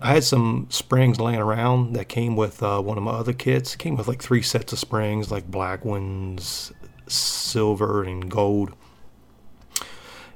I 0.00 0.14
had 0.14 0.24
some 0.24 0.66
springs 0.70 1.20
laying 1.20 1.40
around 1.40 1.94
that 1.94 2.08
came 2.08 2.36
with 2.36 2.62
uh, 2.62 2.80
one 2.80 2.98
of 2.98 3.04
my 3.04 3.12
other 3.12 3.32
kits. 3.32 3.74
It 3.74 3.78
came 3.78 3.96
with 3.96 4.08
like 4.08 4.22
three 4.22 4.42
sets 4.42 4.72
of 4.72 4.78
springs, 4.78 5.30
like 5.30 5.50
black 5.50 5.84
ones, 5.84 6.72
silver, 7.06 8.02
and 8.02 8.30
gold 8.30 8.74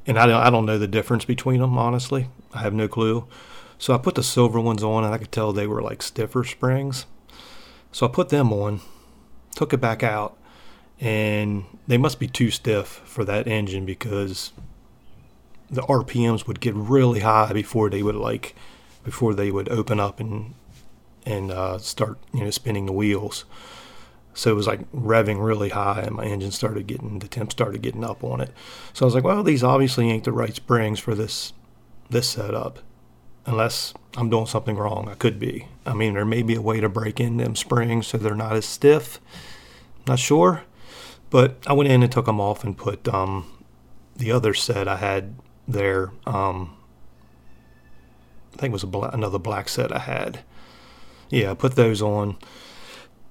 and 0.06 0.18
I 0.18 0.26
don't, 0.26 0.42
I 0.42 0.50
don't 0.50 0.66
know 0.66 0.78
the 0.78 0.88
difference 0.88 1.24
between 1.24 1.60
them 1.60 1.78
honestly. 1.78 2.28
I 2.52 2.60
have 2.62 2.74
no 2.74 2.88
clue. 2.88 3.26
So 3.78 3.94
I 3.94 3.98
put 3.98 4.14
the 4.14 4.22
silver 4.22 4.60
ones 4.60 4.82
on, 4.82 5.04
and 5.04 5.14
I 5.14 5.18
could 5.18 5.32
tell 5.32 5.52
they 5.52 5.66
were 5.66 5.80
like 5.80 6.02
stiffer 6.02 6.44
springs. 6.44 7.06
So 7.92 8.06
I 8.06 8.10
put 8.10 8.28
them 8.28 8.52
on, 8.52 8.80
took 9.54 9.72
it 9.72 9.80
back 9.80 10.02
out, 10.02 10.36
and 10.98 11.64
they 11.86 11.96
must 11.96 12.18
be 12.18 12.26
too 12.26 12.50
stiff 12.50 12.88
for 12.88 13.24
that 13.24 13.46
engine 13.46 13.86
because 13.86 14.52
the 15.70 15.82
RPMs 15.82 16.46
would 16.46 16.60
get 16.60 16.74
really 16.74 17.20
high 17.20 17.52
before 17.52 17.88
they 17.90 18.02
would 18.02 18.16
like 18.16 18.54
before 19.04 19.34
they 19.34 19.50
would 19.50 19.68
open 19.68 20.00
up 20.00 20.20
and 20.20 20.54
and 21.24 21.50
uh, 21.50 21.78
start 21.78 22.18
you 22.32 22.44
know 22.44 22.50
spinning 22.50 22.86
the 22.86 22.92
wheels. 22.92 23.44
So 24.32 24.50
it 24.50 24.54
was 24.54 24.66
like 24.66 24.90
revving 24.92 25.44
really 25.44 25.70
high, 25.70 26.02
and 26.02 26.14
my 26.14 26.24
engine 26.24 26.52
started 26.52 26.86
getting 26.86 27.18
the 27.18 27.28
temp 27.28 27.52
started 27.52 27.82
getting 27.82 28.04
up 28.04 28.22
on 28.22 28.40
it. 28.40 28.52
So 28.92 29.04
I 29.04 29.06
was 29.06 29.14
like, 29.14 29.24
well, 29.24 29.42
these 29.42 29.64
obviously 29.64 30.10
ain't 30.10 30.24
the 30.24 30.32
right 30.32 30.54
springs 30.54 30.98
for 31.00 31.14
this 31.14 31.52
this 32.10 32.28
setup. 32.28 32.80
unless 33.46 33.94
I'm 34.16 34.28
doing 34.28 34.46
something 34.46 34.76
wrong. 34.76 35.08
I 35.08 35.14
could 35.14 35.38
be. 35.38 35.68
I 35.86 35.94
mean, 35.94 36.14
there 36.14 36.24
may 36.24 36.42
be 36.42 36.56
a 36.56 36.62
way 36.62 36.80
to 36.80 36.88
break 36.88 37.20
in 37.20 37.36
them 37.36 37.56
springs 37.56 38.08
so 38.08 38.18
they're 38.18 38.34
not 38.34 38.56
as 38.56 38.66
stiff. 38.66 39.20
Not 40.06 40.18
sure. 40.18 40.64
But 41.30 41.58
I 41.66 41.72
went 41.72 41.90
in 41.90 42.02
and 42.02 42.10
took 42.10 42.26
them 42.26 42.40
off 42.40 42.64
and 42.64 42.76
put 42.76 43.06
um, 43.08 43.46
the 44.16 44.32
other 44.32 44.52
set 44.52 44.88
I 44.88 44.96
had 44.96 45.36
there. 45.72 46.12
Um, 46.26 46.76
I 48.54 48.56
think 48.56 48.70
it 48.70 48.72
was 48.72 48.84
black, 48.84 49.14
another 49.14 49.38
black 49.38 49.68
set 49.68 49.94
I 49.94 50.00
had. 50.00 50.40
Yeah, 51.30 51.52
I 51.52 51.54
put 51.54 51.76
those 51.76 52.02
on, 52.02 52.36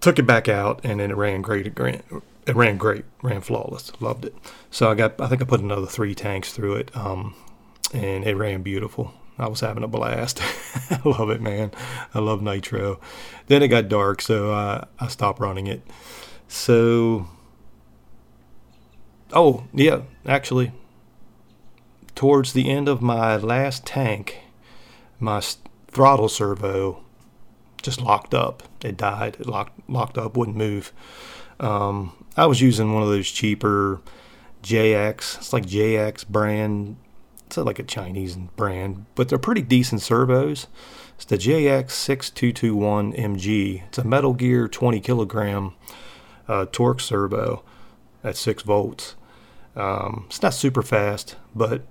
took 0.02 0.20
it 0.20 0.24
back 0.26 0.48
out, 0.48 0.80
and 0.84 1.00
then 1.00 1.12
it 1.12 1.18
ran 1.18 1.42
great. 1.42 1.68
It 1.68 2.56
ran, 2.56 2.78
great, 2.78 3.06
ran 3.22 3.42
flawless. 3.42 3.92
Loved 4.00 4.26
it. 4.26 4.36
So 4.72 4.90
I 4.90 4.96
got, 4.96 5.20
I 5.20 5.28
think 5.28 5.42
I 5.42 5.46
put 5.46 5.60
another 5.60 5.86
three 5.86 6.16
tanks 6.16 6.54
through 6.54 6.76
it, 6.76 6.96
um, 6.96 7.36
and 7.94 8.24
it 8.26 8.36
ran 8.36 8.64
beautiful. 8.64 9.14
I 9.38 9.48
was 9.48 9.62
having 9.62 9.84
a 9.84 9.88
blast. 9.88 10.42
I 10.92 11.00
love 11.06 11.30
it, 11.30 11.42
man. 11.42 11.72
I 12.14 12.20
love 12.20 12.42
nitro. 12.42 13.00
Then 13.48 13.64
it 13.64 13.70
got 13.70 13.88
dark, 13.88 14.22
so 14.22 14.52
I, 14.52 14.86
I 15.00 15.08
stopped 15.08 15.40
running 15.40 15.68
it. 15.68 15.82
So, 16.48 17.28
oh 19.32 19.64
yeah, 19.74 20.02
actually, 20.26 20.72
towards 22.20 22.52
the 22.52 22.70
end 22.70 22.90
of 22.90 23.02
my 23.02 23.38
last 23.38 23.86
tank, 23.86 24.40
my 25.22 25.42
throttle 25.88 26.28
servo 26.28 27.02
just 27.82 28.02
locked 28.02 28.34
up. 28.34 28.62
It 28.84 28.98
died. 28.98 29.38
It 29.40 29.48
locked 29.48 29.90
locked 29.90 30.18
up, 30.18 30.36
wouldn't 30.36 30.58
move. 30.58 30.92
Um, 31.62 32.12
I 32.36 32.46
was 32.46 32.60
using 32.60 32.94
one 32.94 33.04
of 33.04 33.08
those 33.08 33.32
cheaper 33.32 34.02
JX. 34.64 35.38
It's 35.38 35.54
like 35.54 35.66
JX 35.66 36.28
brand. 36.28 36.98
It's 37.46 37.56
like 37.56 37.80
a 37.80 37.84
Chinese 37.84 38.36
brand, 38.36 39.06
but 39.16 39.30
they're 39.30 39.38
pretty 39.38 39.62
decent 39.62 40.02
servos. 40.02 40.68
It's 41.16 41.24
the 41.24 41.38
JX6221MG. 41.38 43.84
It's 43.88 43.98
a 43.98 44.04
Metal 44.04 44.34
Gear 44.34 44.68
20 44.68 45.00
kilogram 45.00 45.74
uh, 46.50 46.66
torque 46.70 47.00
servo 47.00 47.64
at 48.26 48.36
six 48.36 48.62
volts. 48.62 49.16
Um, 49.74 50.26
it's 50.28 50.42
not 50.42 50.54
super 50.54 50.82
fast, 50.82 51.38
but 51.56 51.84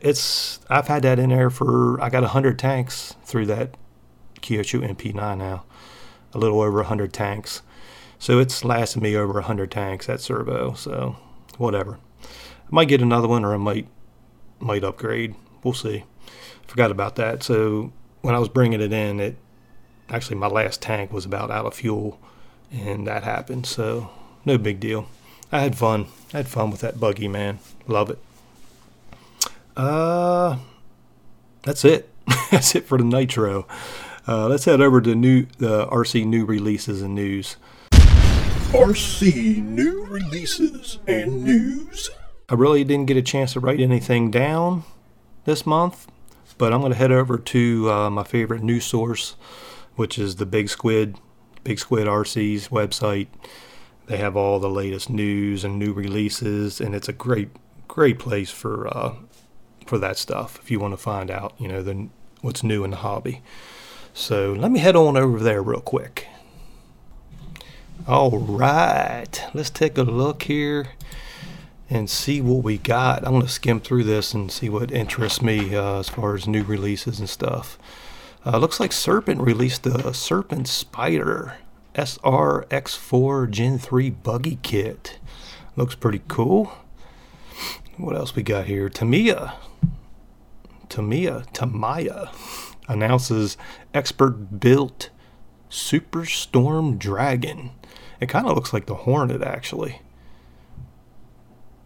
it's 0.00 0.60
I've 0.68 0.88
had 0.88 1.02
that 1.02 1.18
in 1.18 1.30
there 1.30 1.50
for 1.50 2.00
I 2.00 2.08
got 2.10 2.24
hundred 2.24 2.58
tanks 2.58 3.14
through 3.24 3.46
that 3.46 3.76
Kyosho 4.40 4.88
MP9 4.88 5.38
now, 5.38 5.64
a 6.32 6.38
little 6.38 6.60
over 6.60 6.82
hundred 6.82 7.12
tanks. 7.12 7.62
So 8.18 8.38
it's 8.38 8.64
lasted 8.64 9.02
me 9.02 9.16
over 9.16 9.40
hundred 9.40 9.70
tanks 9.70 10.06
that 10.06 10.20
servo. 10.20 10.74
So 10.74 11.16
whatever, 11.58 11.98
I 12.22 12.68
might 12.70 12.88
get 12.88 13.02
another 13.02 13.28
one 13.28 13.44
or 13.44 13.54
I 13.54 13.58
might 13.58 13.88
might 14.58 14.84
upgrade. 14.84 15.34
We'll 15.62 15.74
see. 15.74 16.04
Forgot 16.66 16.90
about 16.90 17.16
that. 17.16 17.42
So 17.42 17.92
when 18.20 18.34
I 18.34 18.38
was 18.38 18.48
bringing 18.48 18.80
it 18.80 18.92
in, 18.92 19.20
it 19.20 19.36
actually 20.08 20.36
my 20.36 20.46
last 20.46 20.82
tank 20.82 21.12
was 21.12 21.24
about 21.24 21.50
out 21.50 21.66
of 21.66 21.74
fuel, 21.74 22.20
and 22.70 23.06
that 23.06 23.24
happened. 23.24 23.66
So 23.66 24.10
no 24.44 24.58
big 24.58 24.80
deal. 24.80 25.08
I 25.52 25.60
had 25.60 25.76
fun. 25.76 26.06
I 26.32 26.38
had 26.38 26.48
fun 26.48 26.70
with 26.70 26.80
that 26.80 27.00
buggy, 27.00 27.28
man. 27.28 27.58
Love 27.86 28.10
it. 28.10 28.18
Uh, 29.76 30.58
that's 31.62 31.84
it. 31.84 32.08
that's 32.50 32.74
it 32.74 32.86
for 32.86 32.98
the 32.98 33.04
Nitro. 33.04 33.66
Uh, 34.26 34.46
let's 34.48 34.64
head 34.64 34.80
over 34.80 35.00
to 35.00 35.14
new 35.14 35.46
the 35.58 35.82
uh, 35.82 35.90
RC 35.90 36.26
new 36.26 36.44
releases 36.44 37.02
and 37.02 37.14
news. 37.14 37.56
RC 38.72 39.62
new 39.64 40.04
releases 40.06 40.98
and 41.06 41.44
news. 41.44 42.10
I 42.48 42.54
really 42.54 42.84
didn't 42.84 43.06
get 43.06 43.16
a 43.16 43.22
chance 43.22 43.54
to 43.54 43.60
write 43.60 43.80
anything 43.80 44.30
down 44.30 44.84
this 45.44 45.66
month, 45.66 46.06
but 46.58 46.72
I'm 46.72 46.80
going 46.80 46.92
to 46.92 46.98
head 46.98 47.12
over 47.12 47.38
to 47.38 47.90
uh, 47.90 48.10
my 48.10 48.22
favorite 48.22 48.62
news 48.62 48.84
source, 48.84 49.34
which 49.96 50.18
is 50.18 50.36
the 50.36 50.46
Big 50.46 50.68
Squid, 50.68 51.18
Big 51.64 51.78
Squid 51.78 52.06
RC's 52.06 52.68
website. 52.68 53.28
They 54.06 54.18
have 54.18 54.36
all 54.36 54.60
the 54.60 54.70
latest 54.70 55.10
news 55.10 55.64
and 55.64 55.78
new 55.78 55.92
releases, 55.92 56.80
and 56.80 56.94
it's 56.94 57.08
a 57.08 57.12
great, 57.12 57.48
great 57.88 58.18
place 58.18 58.50
for 58.50 58.86
uh, 58.88 59.14
for 59.90 59.98
that 59.98 60.16
stuff 60.16 60.56
if 60.62 60.70
you 60.70 60.78
want 60.78 60.92
to 60.92 60.96
find 60.96 61.32
out, 61.32 61.52
you 61.58 61.66
know, 61.66 61.82
the, 61.82 62.08
what's 62.42 62.62
new 62.62 62.84
in 62.84 62.92
the 62.92 62.98
hobby. 62.98 63.42
So 64.14 64.52
let 64.52 64.70
me 64.70 64.78
head 64.78 64.94
on 64.94 65.16
over 65.16 65.40
there 65.40 65.60
real 65.60 65.80
quick. 65.80 66.28
All 68.06 68.38
right, 68.38 69.42
let's 69.52 69.68
take 69.68 69.98
a 69.98 70.02
look 70.02 70.44
here 70.44 70.90
and 71.90 72.08
see 72.08 72.40
what 72.40 72.62
we 72.62 72.78
got. 72.78 73.26
I'm 73.26 73.32
going 73.32 73.42
to 73.42 73.48
skim 73.48 73.80
through 73.80 74.04
this 74.04 74.32
and 74.32 74.50
see 74.52 74.68
what 74.68 74.92
interests 74.92 75.42
me 75.42 75.74
uh, 75.74 75.98
as 75.98 76.08
far 76.08 76.36
as 76.36 76.46
new 76.46 76.62
releases 76.62 77.18
and 77.18 77.28
stuff. 77.28 77.76
Uh, 78.46 78.58
looks 78.58 78.78
like 78.78 78.92
Serpent 78.92 79.40
released 79.40 79.82
the 79.82 80.12
Serpent 80.12 80.68
Spider 80.68 81.56
SRX4 81.96 83.50
Gen 83.50 83.78
3 83.78 84.10
buggy 84.10 84.58
kit. 84.62 85.18
Looks 85.74 85.96
pretty 85.96 86.22
cool. 86.28 86.72
What 87.96 88.16
else 88.16 88.34
we 88.34 88.42
got 88.42 88.66
here? 88.66 88.88
Tamia. 88.88 89.54
Tamia. 90.88 91.46
Tamiya 91.52 92.30
announces 92.88 93.56
expert 93.94 94.60
built 94.60 95.10
Superstorm 95.70 96.98
Dragon. 96.98 97.70
It 98.20 98.28
kind 98.28 98.46
of 98.46 98.54
looks 98.54 98.72
like 98.72 98.86
the 98.86 98.94
Hornet, 98.94 99.42
actually. 99.42 100.02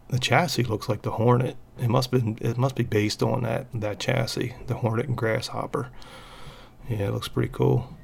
The 0.09 0.19
chassis 0.19 0.65
looks 0.65 0.89
like 0.89 1.03
the 1.03 1.13
Hornet. 1.13 1.57
It 1.79 1.89
must 1.89 2.11
be 2.11 2.37
it 2.41 2.57
must 2.57 2.77
be 2.77 2.85
based 2.85 3.23
on 3.23 3.43
that 3.43 3.67
that 3.75 3.99
chassis, 3.99 4.55
the 4.67 4.75
Hornet 4.75 5.09
and 5.09 5.17
Grasshopper. 5.17 5.91
Yeah, 6.89 7.09
it 7.09 7.13
looks 7.13 7.29
pretty 7.29 7.51
cool. 7.53 7.97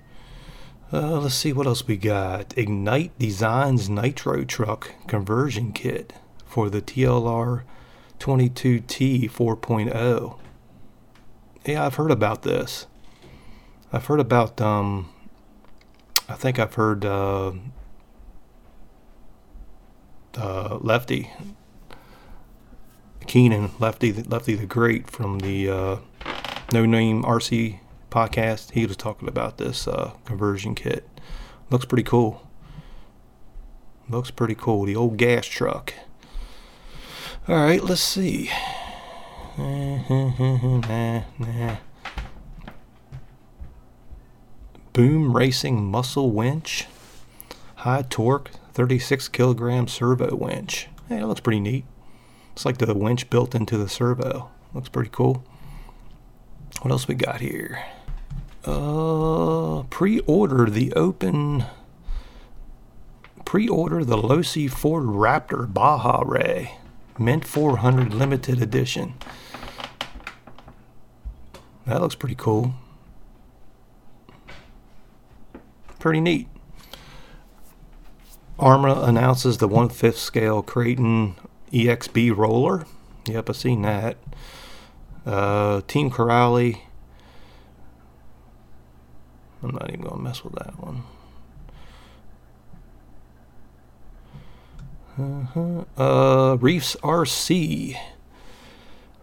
Uh, 0.93 1.21
let's 1.21 1.37
see 1.37 1.53
what 1.53 1.67
else 1.67 1.87
we 1.87 1.97
got. 1.97 2.57
Ignite 2.59 3.17
Designs 3.19 3.89
Nitro 3.89 4.45
Truck 4.45 4.93
conversion 5.07 5.73
kit 5.73 6.13
for 6.45 6.69
the 6.69 6.83
TLR 6.83 7.63
22T 8.21 9.31
4.0 9.31 10.41
yeah, 11.65 11.85
I've 11.85 11.97
heard 11.97 12.11
about 12.11 12.43
this. 12.43 12.87
I've 13.93 14.07
heard 14.07 14.21
about. 14.21 14.61
Um, 14.61 15.13
I 16.29 16.35
think 16.35 16.59
I've 16.59 16.75
heard 16.75 17.05
uh, 17.05 17.53
uh, 20.37 20.79
Lefty 20.81 21.31
Keenan, 23.27 23.73
Lefty, 23.79 24.13
Lefty 24.13 24.55
the 24.55 24.67
Great 24.67 25.11
from 25.11 25.41
the 25.41 25.69
uh, 25.69 25.97
No 26.73 26.87
Name 26.87 27.23
RC 27.25 27.81
podcast. 28.11 28.73
He 28.73 28.87
was 28.87 28.97
talking 28.97 29.29
about 29.29 29.59
this 29.59 29.87
uh, 29.87 30.13
conversion 30.25 30.75
kit. 30.75 31.07
Looks 31.69 31.85
pretty 31.85 32.05
cool. 32.05 32.47
Looks 34.09 34.31
pretty 34.31 34.55
cool. 34.55 34.85
The 34.85 34.97
old 34.97 35.17
gas 35.17 35.47
truck. 35.47 35.95
All 37.49 37.57
right, 37.57 37.83
let's 37.83 38.01
see 38.01 38.51
nah, 39.61 41.23
nah. 41.39 41.77
Boom 44.93 45.37
Racing 45.37 45.85
Muscle 45.85 46.31
Winch. 46.31 46.87
High 47.77 48.05
torque, 48.09 48.51
36 48.73 49.29
kilogram 49.29 49.89
servo 49.89 50.35
winch. 50.35 50.89
Hey, 51.09 51.19
that 51.19 51.27
looks 51.27 51.41
pretty 51.41 51.61
neat. 51.61 51.85
It's 52.53 52.65
like 52.65 52.79
the 52.79 52.95
winch 52.95 53.31
built 53.31 53.55
into 53.55 53.79
the 53.79 53.89
servo. 53.89 54.51
Looks 54.75 54.89
pretty 54.89 55.11
cool. 55.11 55.45
What 56.83 56.91
else 56.91 57.09
we 57.09 57.15
got 57.15 57.41
here? 57.41 57.83
Uh, 58.65 59.85
pre-order 59.89 60.69
the 60.69 60.93
open. 60.93 61.65
Pre-order 63.45 64.05
the 64.05 64.17
Losi 64.17 64.71
Ford 64.71 65.05
Raptor 65.05 65.73
Baja 65.73 66.23
Rey, 66.25 66.73
Mint 67.21 67.45
400 67.45 68.15
limited 68.15 68.63
edition. 68.63 69.13
That 71.87 72.01
looks 72.01 72.15
pretty 72.15 72.35
cool. 72.35 72.73
Pretty 75.99 76.23
neat. 76.23 76.49
Arrma 78.59 79.07
announces 79.07 79.59
the 79.59 79.69
1 79.69 79.91
5th 79.91 80.15
scale 80.15 80.63
Kraton 80.63 81.35
EXB 81.71 82.35
roller. 82.35 82.87
Yep, 83.27 83.51
I've 83.51 83.57
seen 83.57 83.83
that. 83.83 84.17
Uh, 85.27 85.83
Team 85.83 86.11
Corally. 86.11 86.85
I'm 89.63 89.73
not 89.73 89.91
even 89.91 90.01
going 90.01 90.17
to 90.17 90.23
mess 90.23 90.43
with 90.43 90.55
that 90.55 90.83
one. 90.83 91.03
Uh-huh. 95.21 95.85
Uh, 95.97 96.57
Reefs 96.57 96.97
RC 96.97 97.99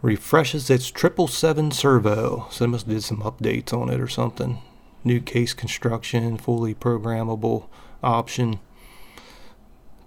refreshes 0.01 0.69
its 0.69 0.85
777 0.85 1.71
servo. 1.71 2.47
So 2.51 2.63
they 2.65 2.71
must 2.71 2.85
have 2.85 2.95
did 2.95 3.03
some 3.03 3.21
updates 3.21 3.73
on 3.73 3.89
it 3.89 3.99
or 3.99 4.07
something. 4.07 4.59
New 5.03 5.19
case 5.21 5.53
construction, 5.53 6.37
fully 6.37 6.75
programmable 6.75 7.67
option. 8.03 8.59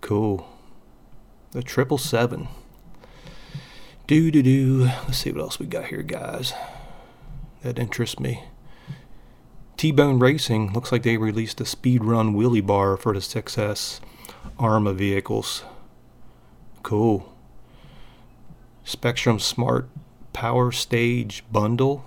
Cool. 0.01 0.49
The 1.53 1.63
777. 1.63 2.49
Do 4.07 4.31
do 4.31 4.43
do. 4.43 4.85
Let's 4.85 5.19
see 5.19 5.33
what 5.33 5.41
else 5.41 5.59
we 5.59 5.67
got 5.67 5.87
here, 5.87 6.03
guys. 6.03 6.53
that 7.63 7.79
interests 7.79 8.19
me. 8.19 8.45
T-Bone 9.77 10.19
Racing 10.19 10.73
looks 10.73 10.93
like 10.93 11.05
they 11.05 11.17
released 11.17 11.61
a 11.61 11.65
speed 11.65 12.05
run 12.05 12.35
wheelie 12.35 12.65
bar 12.65 12.97
for 12.97 13.15
the 13.15 13.21
6S 13.21 14.01
Arrma 14.59 14.95
vehicles. 14.95 15.65
Cool. 16.83 17.31
Spektrum 18.85 19.41
Smart 19.41 19.89
Power 20.33 20.73
Stage 20.73 21.45
Bundle, 21.53 22.05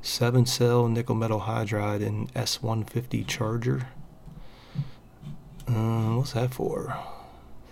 7 0.00 0.46
cell 0.46 0.88
nickel 0.88 1.14
metal 1.14 1.42
hydride 1.42 2.04
and 2.04 2.32
S150 2.34 3.26
charger. 3.26 3.88
Uh, 5.68 6.16
what's 6.16 6.32
that 6.32 6.54
for? 6.54 6.96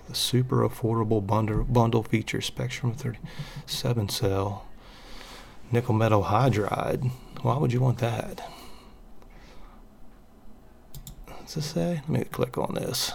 The 0.08 0.14
super 0.14 0.68
affordable 0.68 1.26
bundle 1.26 1.64
bundle 1.64 2.02
features 2.02 2.50
Spektrum 2.50 2.96
37 2.96 4.08
cell 4.08 4.66
nickel 5.72 5.94
metal 5.94 6.24
hydride. 6.24 7.10
Why 7.42 7.56
would 7.56 7.72
you 7.72 7.80
want 7.80 7.98
that? 7.98 8.48
What's 11.26 11.54
this 11.54 11.66
say? 11.66 12.02
Let 12.06 12.08
me 12.08 12.24
click 12.24 12.58
on 12.58 12.74
this. 12.74 13.12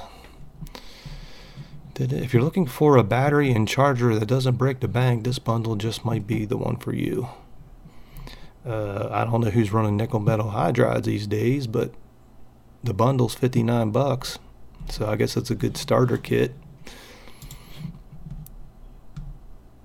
If 1.97 2.33
you're 2.33 2.43
looking 2.43 2.65
for 2.65 2.97
a 2.97 3.03
battery 3.03 3.51
and 3.51 3.67
charger 3.67 4.19
that 4.19 4.25
doesn't 4.25 4.55
break 4.57 4.81
the 4.81 4.87
bank, 4.87 5.23
this 5.23 5.39
bundle 5.39 5.75
just 5.75 6.03
might 6.03 6.27
be 6.27 6.43
the 6.43 6.57
one 6.57 6.75
for 6.75 6.93
you. 6.93 7.29
Uh, 8.65 9.07
I 9.11 9.23
don't 9.23 9.41
know 9.41 9.49
who's 9.49 9.71
running 9.71 9.95
nickel 9.95 10.19
metal 10.19 10.51
hydrides 10.51 11.05
these 11.05 11.25
days, 11.25 11.67
but 11.67 11.93
the 12.83 12.93
bundle's 12.93 13.35
59 13.35 13.91
bucks. 13.91 14.39
So 14.89 15.07
I 15.07 15.15
guess 15.15 15.37
it's 15.37 15.49
a 15.49 15.55
good 15.55 15.77
starter 15.77 16.17
kit. 16.17 16.53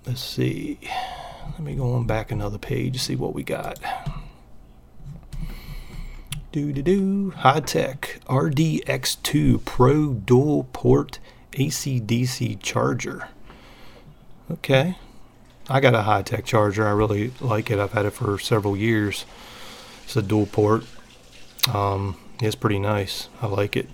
Let's 0.05 0.23
see. 0.23 0.81
Let 1.53 1.61
me 1.61 1.75
go 1.77 1.93
on 1.93 2.07
back 2.07 2.33
another 2.33 2.59
page, 2.59 3.01
see 3.01 3.17
what 3.17 3.35
we 3.35 3.45
got. 3.45 3.79
Do 6.53 6.73
do 6.73 6.83
do. 6.83 7.31
Hitec 7.31 8.21
RDX2 8.25 9.65
Pro 9.65 10.15
Dual 10.15 10.65
Port 10.73 11.21
AC/DC 11.55 12.61
charger. 12.63 13.29
Okay. 14.51 14.97
I 15.69 15.81
got 15.81 15.95
a 15.95 15.99
Hitec 15.99 16.45
charger. 16.45 16.87
I 16.87 16.91
really 16.91 17.33
like 17.41 17.71
it. 17.71 17.79
I've 17.79 17.93
had 17.93 18.07
it 18.07 18.11
for 18.11 18.39
several 18.39 18.77
years. 18.77 19.25
It's 20.05 20.17
a 20.17 20.23
dual 20.23 20.47
port. 20.47 20.85
Um, 21.73 22.17
it's 22.41 22.57
pretty 22.57 22.79
nice. 22.79 23.29
I 23.41 23.47
like 23.47 23.77
it. 23.77 23.89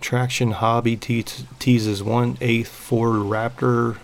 Traction 0.00 0.52
Hobby 0.52 0.96
te- 0.96 1.24
teases 1.58 2.02
1 2.02 2.36
8th 2.36 2.66
Ford 2.66 3.16
Raptor 3.16 3.96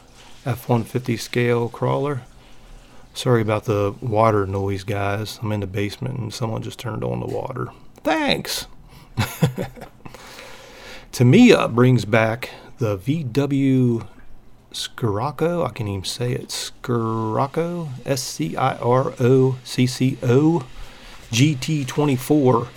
F 0.47 0.69
150 0.69 1.17
scale 1.19 1.69
crawler. 1.69 2.23
Sorry 3.12 3.43
about 3.43 3.64
the 3.64 3.95
water 4.00 4.47
noise, 4.47 4.83
guys. 4.85 5.38
I'm 5.43 5.52
in 5.52 5.61
the 5.61 5.67
basement 5.67 6.19
and 6.19 6.33
someone 6.33 6.62
just 6.62 6.79
turned 6.79 7.05
on 7.05 7.21
the 7.21 7.26
water. 7.26 7.69
Thanks! 8.02 8.67
Tamiya 11.12 11.69
brings 11.69 12.05
back 12.05 12.50
the 12.78 12.97
VW 12.97 14.06
Scirocco. 14.71 15.65
I 15.65 15.71
can 15.71 15.89
even 15.89 16.04
say 16.04 16.32
it. 16.32 16.52
Scirocco. 16.52 17.89
S 18.06 18.23
C 18.23 18.56
I 18.56 18.76
R 18.76 19.13
O 19.19 19.58
C 19.65 19.87
C 19.87 20.19
O 20.23 20.65
GT24 21.32 22.69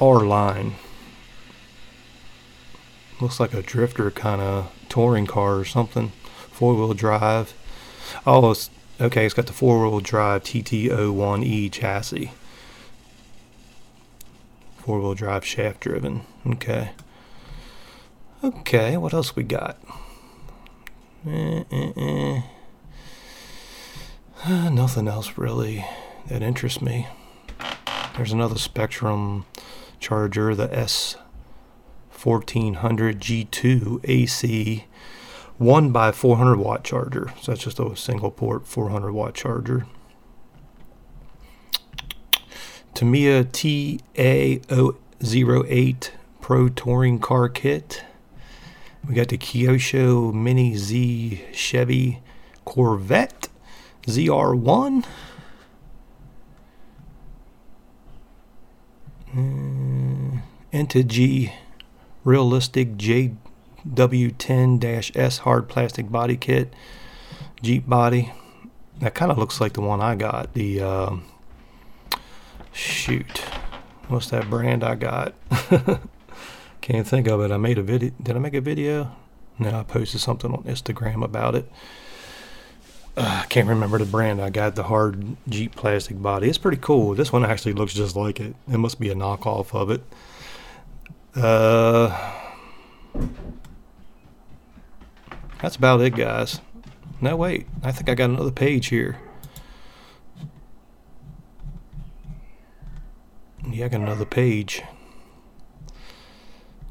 R 0.00 0.20
line. 0.20 0.74
Looks 3.20 3.38
like 3.38 3.52
a 3.52 3.62
drifter 3.62 4.10
kind 4.10 4.40
of 4.40 4.72
touring 4.88 5.26
car 5.26 5.56
or 5.56 5.64
something. 5.66 6.12
Four 6.50 6.74
wheel 6.74 6.94
drive. 6.94 7.52
Oh, 8.26 8.52
it's, 8.52 8.70
okay. 8.98 9.26
It's 9.26 9.34
got 9.34 9.46
the 9.46 9.52
four 9.52 9.86
wheel 9.86 10.00
drive 10.00 10.42
TT01E 10.44 11.70
chassis. 11.70 12.32
Four 14.88 15.00
wheel 15.00 15.12
drive 15.12 15.44
shaft 15.44 15.80
driven. 15.80 16.22
Okay. 16.46 16.92
Okay, 18.42 18.96
what 18.96 19.12
else 19.12 19.36
we 19.36 19.42
got? 19.42 19.78
Eh, 21.28 21.62
eh, 21.70 21.92
eh. 21.94 22.40
Uh, 24.46 24.70
nothing 24.70 25.06
else 25.06 25.36
really 25.36 25.84
that 26.28 26.40
interests 26.40 26.80
me. 26.80 27.06
There's 28.16 28.32
another 28.32 28.54
Spektrum 28.54 29.44
charger, 30.00 30.54
the 30.54 30.68
S1400 30.68 31.18
G2 33.18 34.00
AC 34.04 34.86
1 35.58 35.92
by 35.92 36.12
400 36.12 36.56
watt 36.56 36.82
charger. 36.82 37.34
So 37.42 37.52
that's 37.52 37.64
just 37.64 37.78
a 37.78 37.94
single 37.94 38.30
port 38.30 38.66
400 38.66 39.12
watt 39.12 39.34
charger. 39.34 39.84
Tamiya 42.98 43.44
TA008 43.44 46.10
Pro 46.40 46.68
Touring 46.68 47.20
Car 47.20 47.48
Kit. 47.48 48.02
We 49.06 49.14
got 49.14 49.28
the 49.28 49.38
Kyosho 49.38 50.34
Mini 50.34 50.76
Z 50.76 51.44
Chevy 51.52 52.20
Corvette 52.64 53.48
ZR1. 54.02 55.04
Uh, 59.32 60.40
Integy 60.72 61.52
Realistic 62.24 62.96
JW10-S 62.96 65.38
Hard 65.38 65.68
Plastic 65.68 66.10
Body 66.10 66.36
Kit. 66.36 66.74
Jeep 67.62 67.88
body. 67.88 68.32
That 68.98 69.14
kind 69.14 69.30
of 69.30 69.38
looks 69.38 69.60
like 69.60 69.74
the 69.74 69.82
one 69.82 70.00
I 70.00 70.16
got. 70.16 70.54
The, 70.54 70.80
uh, 70.80 71.16
shoot. 72.78 73.38
What's 74.08 74.30
that 74.30 74.48
brand 74.48 74.84
I 74.84 74.94
got? 74.94 75.34
Can't 76.80 77.06
think 77.06 77.26
of 77.26 77.40
it. 77.40 77.50
I 77.50 77.56
made 77.56 77.76
a 77.76 77.82
video. 77.82 78.12
Did 78.22 78.36
I 78.36 78.38
make 78.38 78.54
a 78.54 78.60
video? 78.60 79.14
No, 79.58 79.80
I 79.80 79.82
posted 79.82 80.20
something 80.20 80.52
on 80.52 80.62
Instagram 80.62 81.24
about 81.24 81.54
it. 81.54 81.70
Uh, 83.16 83.42
I 83.42 83.46
can't 83.46 83.66
remember 83.66 83.98
the 83.98 84.04
brand. 84.04 84.40
I 84.40 84.50
got 84.50 84.76
the 84.76 84.84
hard 84.84 85.36
Jeep 85.48 85.74
plastic 85.74 86.22
body. 86.22 86.48
It's 86.48 86.56
pretty 86.56 86.76
cool. 86.76 87.16
This 87.16 87.32
one 87.32 87.44
actually 87.44 87.72
looks 87.72 87.92
just 87.92 88.14
like 88.14 88.38
it. 88.38 88.54
It 88.72 88.78
must 88.78 89.00
be 89.00 89.10
a 89.10 89.16
knockoff 89.16 89.74
of 89.74 89.90
it. 89.90 90.02
Uh, 91.34 92.32
that's 95.60 95.74
about 95.74 96.00
it, 96.00 96.14
guys. 96.14 96.60
No, 97.20 97.34
wait. 97.34 97.66
I 97.82 97.90
think 97.90 98.08
I 98.08 98.14
got 98.14 98.30
another 98.30 98.52
page 98.52 98.86
here. 98.86 99.18
Yeah, 103.70 103.84
I 103.84 103.88
got 103.88 104.00
another 104.00 104.24
page. 104.24 104.82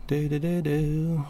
Do 0.08 0.30
do 0.30 0.40
do 0.40 0.62
do. 0.62 1.26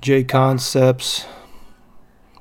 J 0.00 0.24
Concepts. 0.24 1.26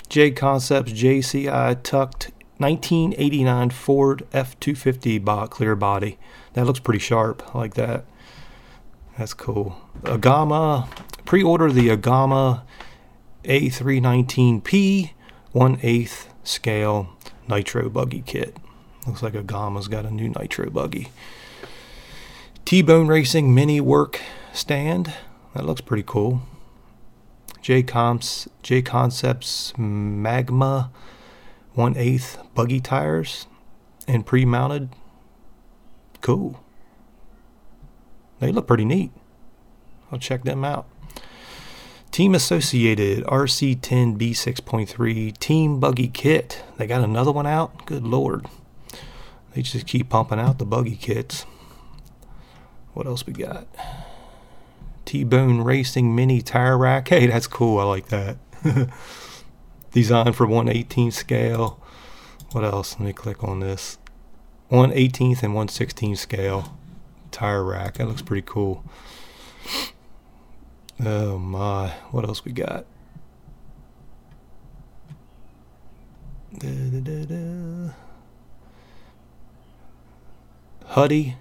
J 0.08 0.32
Concepts 0.32 0.92
JCI 0.92 1.82
tucked 1.82 2.32
1989 2.58 3.72
Ford 3.72 4.28
F250 4.32 5.26
bot 5.26 5.50
clear 5.50 5.76
body. 5.76 6.20
That 6.54 6.66
looks 6.66 6.80
pretty 6.80 7.00
sharp. 7.00 7.44
I 7.54 7.58
like 7.58 7.74
that. 7.74 8.06
That's 9.18 9.34
cool. 9.34 9.76
Agama. 10.04 10.88
Pre 11.26 11.42
order 11.42 11.72
the 11.72 11.90
Agama 11.90 12.62
A319P 13.46 15.12
1 15.52 15.78
8th 15.78 16.28
scale 16.44 17.10
nitro 17.48 17.90
buggy 17.90 18.22
kit. 18.22 18.58
Looks 19.06 19.22
like 19.22 19.36
Agama's 19.36 19.88
got 19.88 20.06
a 20.06 20.12
new 20.12 20.30
nitro 20.30 20.70
buggy. 20.70 21.10
T-Bone 22.66 23.08
Racing 23.08 23.54
mini 23.54 23.80
work 23.80 24.20
stand. 24.52 25.14
That 25.54 25.66
looks 25.66 25.82
pretty 25.82 26.04
cool. 26.06 26.42
J 27.62 27.84
Comps 27.84 28.48
J 28.64 28.82
Concepts 28.82 29.74
Magma 29.78 30.92
1 31.74 31.94
8th 31.96 32.54
buggy 32.54 32.80
tires 32.80 33.48
and 34.08 34.26
pre-mounted. 34.26 34.90
Cool. 36.22 36.64
They 38.40 38.52
look 38.52 38.68
pretty 38.68 38.86
neat. 38.86 39.12
I'll 40.12 40.20
check 40.20 40.44
them 40.44 40.64
out. 40.66 40.88
Team 42.12 42.34
Associated 42.34 43.24
RC10 43.26 44.18
B6.3 44.18 45.38
Team 45.38 45.80
Buggy 45.80 46.08
Kit. 46.08 46.64
They 46.78 46.88
got 46.88 47.04
another 47.04 47.32
one 47.32 47.48
out? 47.48 47.86
Good 47.86 48.04
lord. 48.04 48.48
They 49.56 49.62
just 49.62 49.88
keep 49.88 50.10
pumping 50.10 50.38
out 50.38 50.60
the 50.60 50.66
buggy 50.66 50.98
kits. 50.98 51.46
What 52.94 53.08
else 53.08 53.26
we 53.26 53.32
got? 53.32 53.66
T-Bone 55.06 55.62
Racing 55.62 56.14
Mini 56.14 56.42
Tire 56.42 56.78
Rack. 56.78 57.08
Hey, 57.08 57.28
that's 57.28 57.48
cool. 57.48 57.80
I 57.80 57.84
like 57.86 58.08
that. 58.08 58.38
Designed 59.94 60.36
for 60.36 60.46
118th 60.46 61.14
scale. 61.14 61.82
What 62.52 62.66
else? 62.66 63.00
Let 63.00 63.06
me 63.06 63.14
click 63.14 63.46
on 63.46 63.62
this. 63.62 63.98
118th 64.72 65.42
and 65.42 65.54
116th 65.54 66.18
scale 66.18 66.78
tire 67.32 67.64
rack. 67.64 67.94
That 67.94 68.10
looks 68.10 68.22
pretty 68.22 68.46
cool. 68.46 68.84
Oh 71.00 71.38
my. 71.38 71.92
What 72.12 72.26
else 72.26 72.44
we 72.44 72.52
got? 72.52 72.86
Da, 76.58 77.00
da, 77.00 77.26
da. 77.26 78.05
Huddy, 80.88 81.36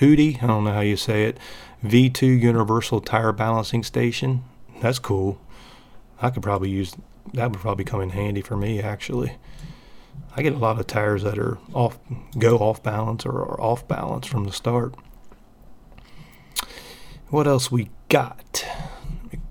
Hootie, 0.00 0.42
I 0.42 0.46
don't 0.46 0.64
know 0.64 0.72
how 0.72 0.80
you 0.80 0.96
say 0.96 1.24
it. 1.24 1.38
V2 1.84 2.40
Universal 2.40 3.02
Tire 3.02 3.32
Balancing 3.32 3.82
Station. 3.82 4.44
That's 4.80 4.98
cool. 4.98 5.40
I 6.20 6.30
could 6.30 6.42
probably 6.42 6.70
use 6.70 6.94
that 7.34 7.50
would 7.50 7.60
probably 7.60 7.84
come 7.84 8.00
in 8.00 8.10
handy 8.10 8.40
for 8.40 8.56
me 8.56 8.80
actually. 8.80 9.36
I 10.36 10.42
get 10.42 10.52
a 10.52 10.58
lot 10.58 10.78
of 10.78 10.86
tires 10.86 11.22
that 11.22 11.38
are 11.38 11.58
off 11.74 11.98
go 12.38 12.58
off 12.58 12.82
balance 12.82 13.26
or 13.26 13.32
are 13.32 13.60
off 13.60 13.86
balance 13.86 14.26
from 14.26 14.44
the 14.44 14.52
start. 14.52 14.94
What 17.28 17.46
else 17.46 17.70
we 17.70 17.90
got? 18.08 18.64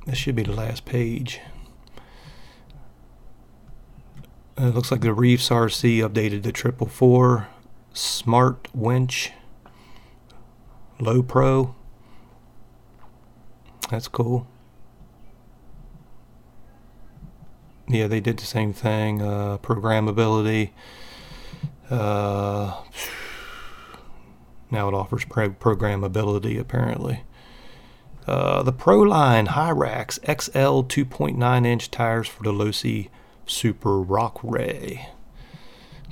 This 0.05 0.17
should 0.17 0.35
be 0.35 0.43
the 0.43 0.53
last 0.53 0.85
page. 0.85 1.41
Uh, 4.57 4.67
it 4.67 4.75
looks 4.75 4.91
like 4.91 5.01
the 5.01 5.13
Reefs 5.13 5.49
RC 5.49 5.97
updated 6.07 6.43
to 6.43 6.51
triple 6.51 6.87
four 6.87 7.47
smart 7.95 8.67
winch 8.73 9.31
low 10.99 11.23
pro. 11.23 11.73
That's 13.89 14.07
cool. 14.07 14.47
Yeah, 17.87 18.07
they 18.07 18.19
did 18.19 18.37
the 18.37 18.45
same 18.45 18.73
thing. 18.73 19.21
Uh, 19.21 19.57
programmability. 19.59 20.71
Uh, 21.89 22.81
now 24.71 24.87
it 24.87 24.93
offers 24.93 25.23
pro- 25.25 25.51
programmability 25.51 26.59
apparently. 26.59 27.23
Uh, 28.27 28.63
the 28.63 28.73
Proline 28.73 29.49
Hyrax 29.49 30.17
XL 30.25 30.81
2.9 30.81 31.65
inch 31.65 31.91
tires 31.91 32.27
for 32.27 32.41
the 32.41 32.51
Losi 32.51 33.09
Super 33.45 34.01
Rock 34.01 34.39
Rey. 34.41 35.09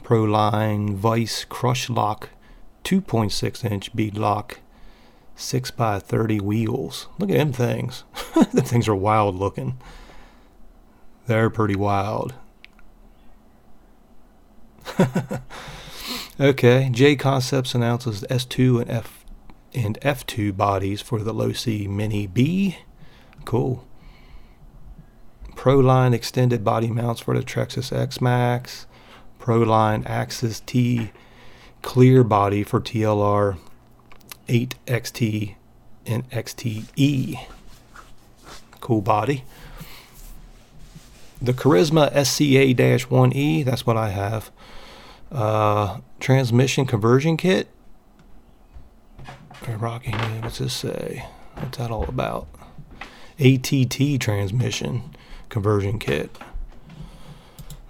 Proline 0.04 0.96
Vice 0.96 1.46
Crush 1.46 1.90
Lock 1.90 2.30
2.6 2.84 3.72
inch 3.72 3.96
bead 3.96 4.18
lock 4.18 4.60
6 5.36 5.72
by 5.72 6.00
30 6.00 6.40
wheels. 6.42 7.08
Look 7.18 7.30
at 7.30 7.38
them 7.38 7.54
things. 7.54 8.04
the 8.54 8.62
things 8.62 8.88
are 8.88 8.96
wild 8.96 9.36
looking. 9.36 9.80
They're 11.26 11.50
pretty 11.50 11.76
wild. 11.76 12.34
okay, 16.40 16.90
J 16.92 17.16
Concepts 17.16 17.74
announces 17.74 18.24
S2 18.24 18.82
and 18.82 18.92
F 18.92 19.26
and 19.74 20.00
F2 20.02 20.56
bodies 20.56 21.02
for 21.02 21.20
the 21.20 21.34
Losi 21.34 21.88
Mini 21.88 22.28
B. 22.28 22.78
Cool. 23.46 23.88
Proline 25.56 26.14
extended 26.14 26.64
body 26.64 26.90
mounts 26.90 27.22
for 27.22 27.36
the 27.36 27.44
Traxxas 27.44 27.98
X 27.98 28.22
Max. 28.22 28.86
Proline 29.44 30.06
Axis 30.06 30.62
T 30.62 31.12
clear 31.82 32.24
body 32.24 32.64
for 32.64 32.80
TLR 32.80 33.58
8XT 34.48 35.56
and 36.06 36.30
XTE. 36.30 37.46
Cool 38.80 39.02
body. 39.02 39.44
The 41.42 41.52
Carisma 41.52 42.10
SCA 42.26 42.74
1E, 42.74 43.66
that's 43.66 43.86
what 43.86 43.98
I 43.98 44.12
have. 44.12 44.50
Uh, 45.30 46.00
transmission 46.22 46.86
conversion 46.86 47.36
kit. 47.36 47.68
Rocky, 49.68 50.12
what's 50.42 50.60
this 50.60 50.74
say? 50.74 51.26
What's 51.56 51.80
that 51.80 51.92
all 51.92 52.06
about? 52.06 52.48
ATT 53.40 54.22
transmission 54.22 55.14
conversion 55.50 56.00
kit. 56.00 56.38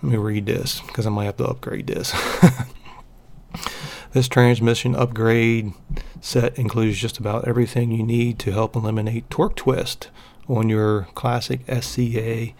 Let 0.03 0.11
me 0.11 0.17
read 0.17 0.45
this 0.47 0.81
because 0.81 1.07
I 1.07 1.09
might 1.11 1.25
have 1.25 1.37
to 1.37 1.45
upgrade 1.45 1.87
this. 1.87 2.13
this 4.11 4.27
transmission 4.27 4.95
upgrade 4.95 5.71
set 6.19 6.59
includes 6.59 6.97
just 6.97 7.19
about 7.19 7.47
everything 7.47 7.89
you 7.89 8.03
need 8.03 8.37
to 8.39 8.51
help 8.51 8.75
eliminate 8.75 9.29
torque 9.29 9.55
twist 9.55 10.09
on 10.49 10.67
your 10.67 11.03
classic 11.15 11.61
SCA 11.67 12.53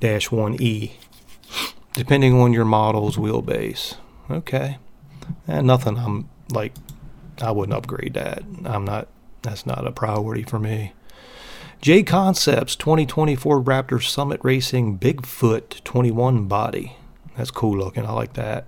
1E, 0.00 0.92
depending 1.92 2.40
on 2.40 2.54
your 2.54 2.64
model's 2.64 3.18
wheelbase. 3.18 3.98
Okay. 4.30 4.78
And 5.46 5.66
nothing 5.66 5.98
I'm 5.98 6.30
like, 6.50 6.72
I 7.42 7.50
wouldn't 7.50 7.76
upgrade 7.76 8.14
that. 8.14 8.42
I'm 8.64 8.86
not, 8.86 9.08
that's 9.42 9.66
not 9.66 9.86
a 9.86 9.92
priority 9.92 10.44
for 10.44 10.58
me. 10.58 10.94
J 11.86 12.02
Concepts 12.02 12.74
2024 12.74 13.62
Raptor 13.62 14.02
Summit 14.02 14.40
Racing 14.42 14.98
Bigfoot 14.98 15.84
21 15.84 16.48
body. 16.48 16.96
That's 17.36 17.52
cool 17.52 17.78
looking. 17.78 18.04
I 18.04 18.10
like 18.10 18.32
that. 18.32 18.66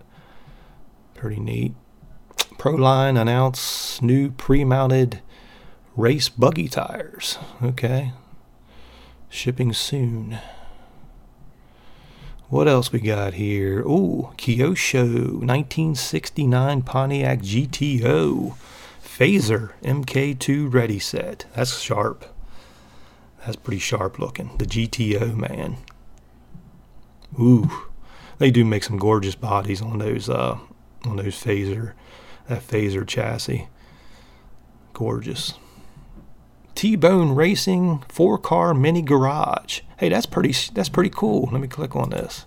Pretty 1.15 1.41
neat. 1.41 1.75
Proline 2.59 3.21
announced 3.21 4.03
new 4.03 4.31
pre 4.31 4.63
mounted 4.63 5.21
race 5.97 6.29
buggy 6.29 6.69
tires. 6.69 7.39
Okay. 7.61 8.13
Shipping 9.29 9.73
soon. 9.73 10.39
What 12.49 12.69
else 12.69 12.93
we 12.93 13.01
got 13.01 13.35
here? 13.35 13.81
Ooh, 13.81 14.31
Kyosho 14.37 15.41
1969 15.41 16.83
Pontiac 16.83 17.41
GTO 17.41 18.55
Fazer 19.03 19.73
MK2 19.83 20.73
ready 20.73 21.01
set. 21.01 21.47
That's 21.57 21.81
sharp. 21.81 22.25
That's 23.49 23.57
pretty 23.57 23.79
sharp 23.79 24.19
looking. 24.19 24.51
The 24.59 24.67
GTO, 24.67 25.35
man. 25.35 25.79
Ooh, 27.41 27.71
they 28.37 28.51
do 28.51 28.63
make 28.63 28.85
some 28.85 28.99
gorgeous 28.99 29.37
bodies 29.37 29.81
on 29.81 30.01
those 30.01 30.29
uh, 30.29 30.59
on 31.07 31.17
those 31.17 31.43
Fazer 31.43 31.95
that 32.47 32.61
Fazer 32.61 33.07
chassis. 33.07 33.69
Gorgeous. 34.93 35.55
T-Bone 36.75 37.35
Racing 37.35 38.05
four 38.11 38.37
car 38.37 38.75
mini 38.75 39.01
garage. 39.01 39.81
Hey, 39.97 40.11
that's 40.11 40.27
pretty 40.27 40.53
that's 40.75 40.91
pretty 40.91 41.09
cool. 41.09 41.49
Let 41.51 41.63
me 41.63 41.69
click 41.69 41.97
on 41.97 42.11
this. 42.11 42.45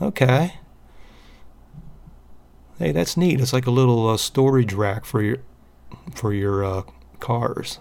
Okay. 0.00 0.54
Hey, 2.78 2.92
that's 2.92 3.18
neat. 3.18 3.42
It's 3.42 3.52
like 3.52 3.66
a 3.66 3.70
little 3.70 4.08
uh, 4.08 4.16
storage 4.16 4.72
rack 4.72 5.04
for 5.04 5.20
your 5.20 5.40
for 6.14 6.32
your 6.32 6.64
uh, 6.64 6.82
cars. 7.20 7.78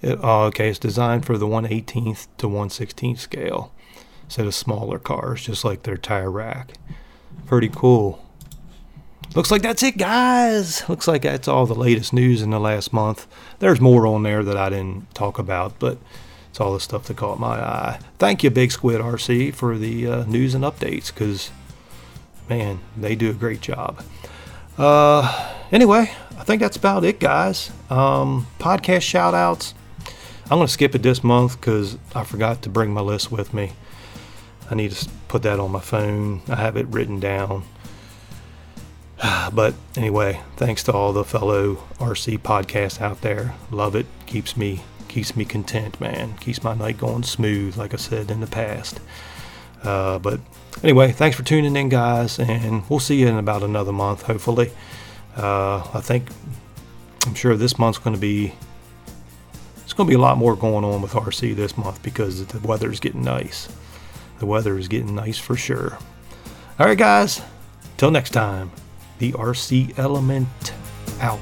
It, 0.00 0.22
uh, 0.22 0.44
okay, 0.46 0.68
it's 0.68 0.78
designed 0.78 1.26
for 1.26 1.36
the 1.36 1.46
118th 1.46 2.28
to 2.38 2.46
116th 2.46 3.18
scale, 3.18 3.72
so 4.28 4.44
the 4.44 4.52
smaller 4.52 4.98
cars, 4.98 5.44
just 5.44 5.64
like 5.64 5.82
their 5.82 5.96
tire 5.96 6.30
rack. 6.30 6.72
Pretty 7.46 7.68
cool. 7.68 8.24
Looks 9.34 9.50
like 9.50 9.62
that's 9.62 9.82
it, 9.82 9.98
guys. 9.98 10.88
Looks 10.88 11.06
like 11.06 11.22
that's 11.22 11.48
all 11.48 11.66
the 11.66 11.74
latest 11.74 12.12
news 12.12 12.40
in 12.40 12.50
the 12.50 12.60
last 12.60 12.92
month. 12.92 13.26
There's 13.58 13.80
more 13.80 14.06
on 14.06 14.22
there 14.22 14.42
that 14.42 14.56
I 14.56 14.70
didn't 14.70 15.14
talk 15.14 15.38
about, 15.38 15.78
but 15.78 15.98
it's 16.50 16.60
all 16.60 16.72
the 16.72 16.80
stuff 16.80 17.04
that 17.04 17.16
caught 17.16 17.38
my 17.38 17.60
eye. 17.60 18.00
Thank 18.18 18.42
you, 18.42 18.50
Big 18.50 18.72
Squid 18.72 19.00
RC, 19.00 19.54
for 19.54 19.76
the 19.76 20.06
uh, 20.06 20.24
news 20.24 20.54
and 20.54 20.64
updates, 20.64 21.12
because, 21.12 21.50
man, 22.48 22.80
they 22.96 23.14
do 23.14 23.30
a 23.30 23.34
great 23.34 23.60
job. 23.60 24.02
Uh, 24.78 25.54
anyway, 25.70 26.10
I 26.38 26.44
think 26.44 26.62
that's 26.62 26.76
about 26.76 27.04
it, 27.04 27.20
guys. 27.20 27.70
Um, 27.90 28.46
podcast 28.58 29.02
shout 29.02 29.34
outs. 29.34 29.74
I'm 30.50 30.56
going 30.56 30.66
to 30.66 30.72
skip 30.72 30.94
it 30.94 31.02
this 31.02 31.22
month 31.22 31.60
because 31.60 31.98
I 32.14 32.24
forgot 32.24 32.62
to 32.62 32.70
bring 32.70 32.92
my 32.92 33.02
list 33.02 33.30
with 33.30 33.52
me. 33.52 33.72
I 34.70 34.74
need 34.74 34.92
to 34.92 35.08
put 35.28 35.42
that 35.42 35.60
on 35.60 35.70
my 35.70 35.80
phone. 35.80 36.40
I 36.48 36.56
have 36.56 36.76
it 36.76 36.86
written 36.88 37.20
down. 37.20 37.64
But 39.52 39.74
anyway, 39.96 40.40
thanks 40.56 40.82
to 40.84 40.92
all 40.92 41.14
the 41.14 41.24
fellow 41.24 41.76
RC 41.98 42.38
podcasts 42.40 43.00
out 43.00 43.22
there. 43.22 43.54
Love 43.70 43.96
it. 43.96 44.06
Keeps 44.26 44.56
me 44.56 44.80
keeps 45.08 45.34
me 45.34 45.44
content, 45.44 46.00
man. 46.00 46.36
Keeps 46.36 46.62
my 46.62 46.74
night 46.74 46.98
going 46.98 47.22
smooth, 47.22 47.76
like 47.76 47.94
I 47.94 47.96
said 47.96 48.30
in 48.30 48.40
the 48.40 48.46
past. 48.46 49.00
Uh, 49.82 50.18
but 50.18 50.40
anyway, 50.82 51.12
thanks 51.12 51.36
for 51.36 51.42
tuning 51.42 51.76
in, 51.76 51.88
guys, 51.88 52.38
and 52.38 52.88
we'll 52.88 53.00
see 53.00 53.16
you 53.16 53.26
in 53.26 53.36
about 53.36 53.62
another 53.62 53.92
month, 53.92 54.22
hopefully. 54.22 54.70
Uh, 55.36 55.78
I 55.94 56.00
think 56.00 56.28
I'm 57.26 57.34
sure 57.34 57.56
this 57.56 57.78
month's 57.78 57.98
going 57.98 58.14
to 58.14 58.20
be 58.20 58.54
going 59.98 60.06
to 60.06 60.10
be 60.12 60.14
a 60.14 60.22
lot 60.22 60.38
more 60.38 60.54
going 60.54 60.84
on 60.84 61.02
with 61.02 61.12
RC 61.12 61.56
this 61.56 61.76
month 61.76 62.02
because 62.04 62.46
the 62.46 62.66
weather 62.66 62.90
is 62.90 63.00
getting 63.00 63.24
nice. 63.24 63.68
The 64.38 64.46
weather 64.46 64.78
is 64.78 64.86
getting 64.86 65.12
nice 65.14 65.38
for 65.38 65.56
sure. 65.56 65.98
All 66.78 66.86
right, 66.86 66.96
guys. 66.96 67.42
Till 67.96 68.12
next 68.12 68.30
time, 68.30 68.70
the 69.18 69.32
RC 69.32 69.98
Element 69.98 70.72
out. 71.20 71.40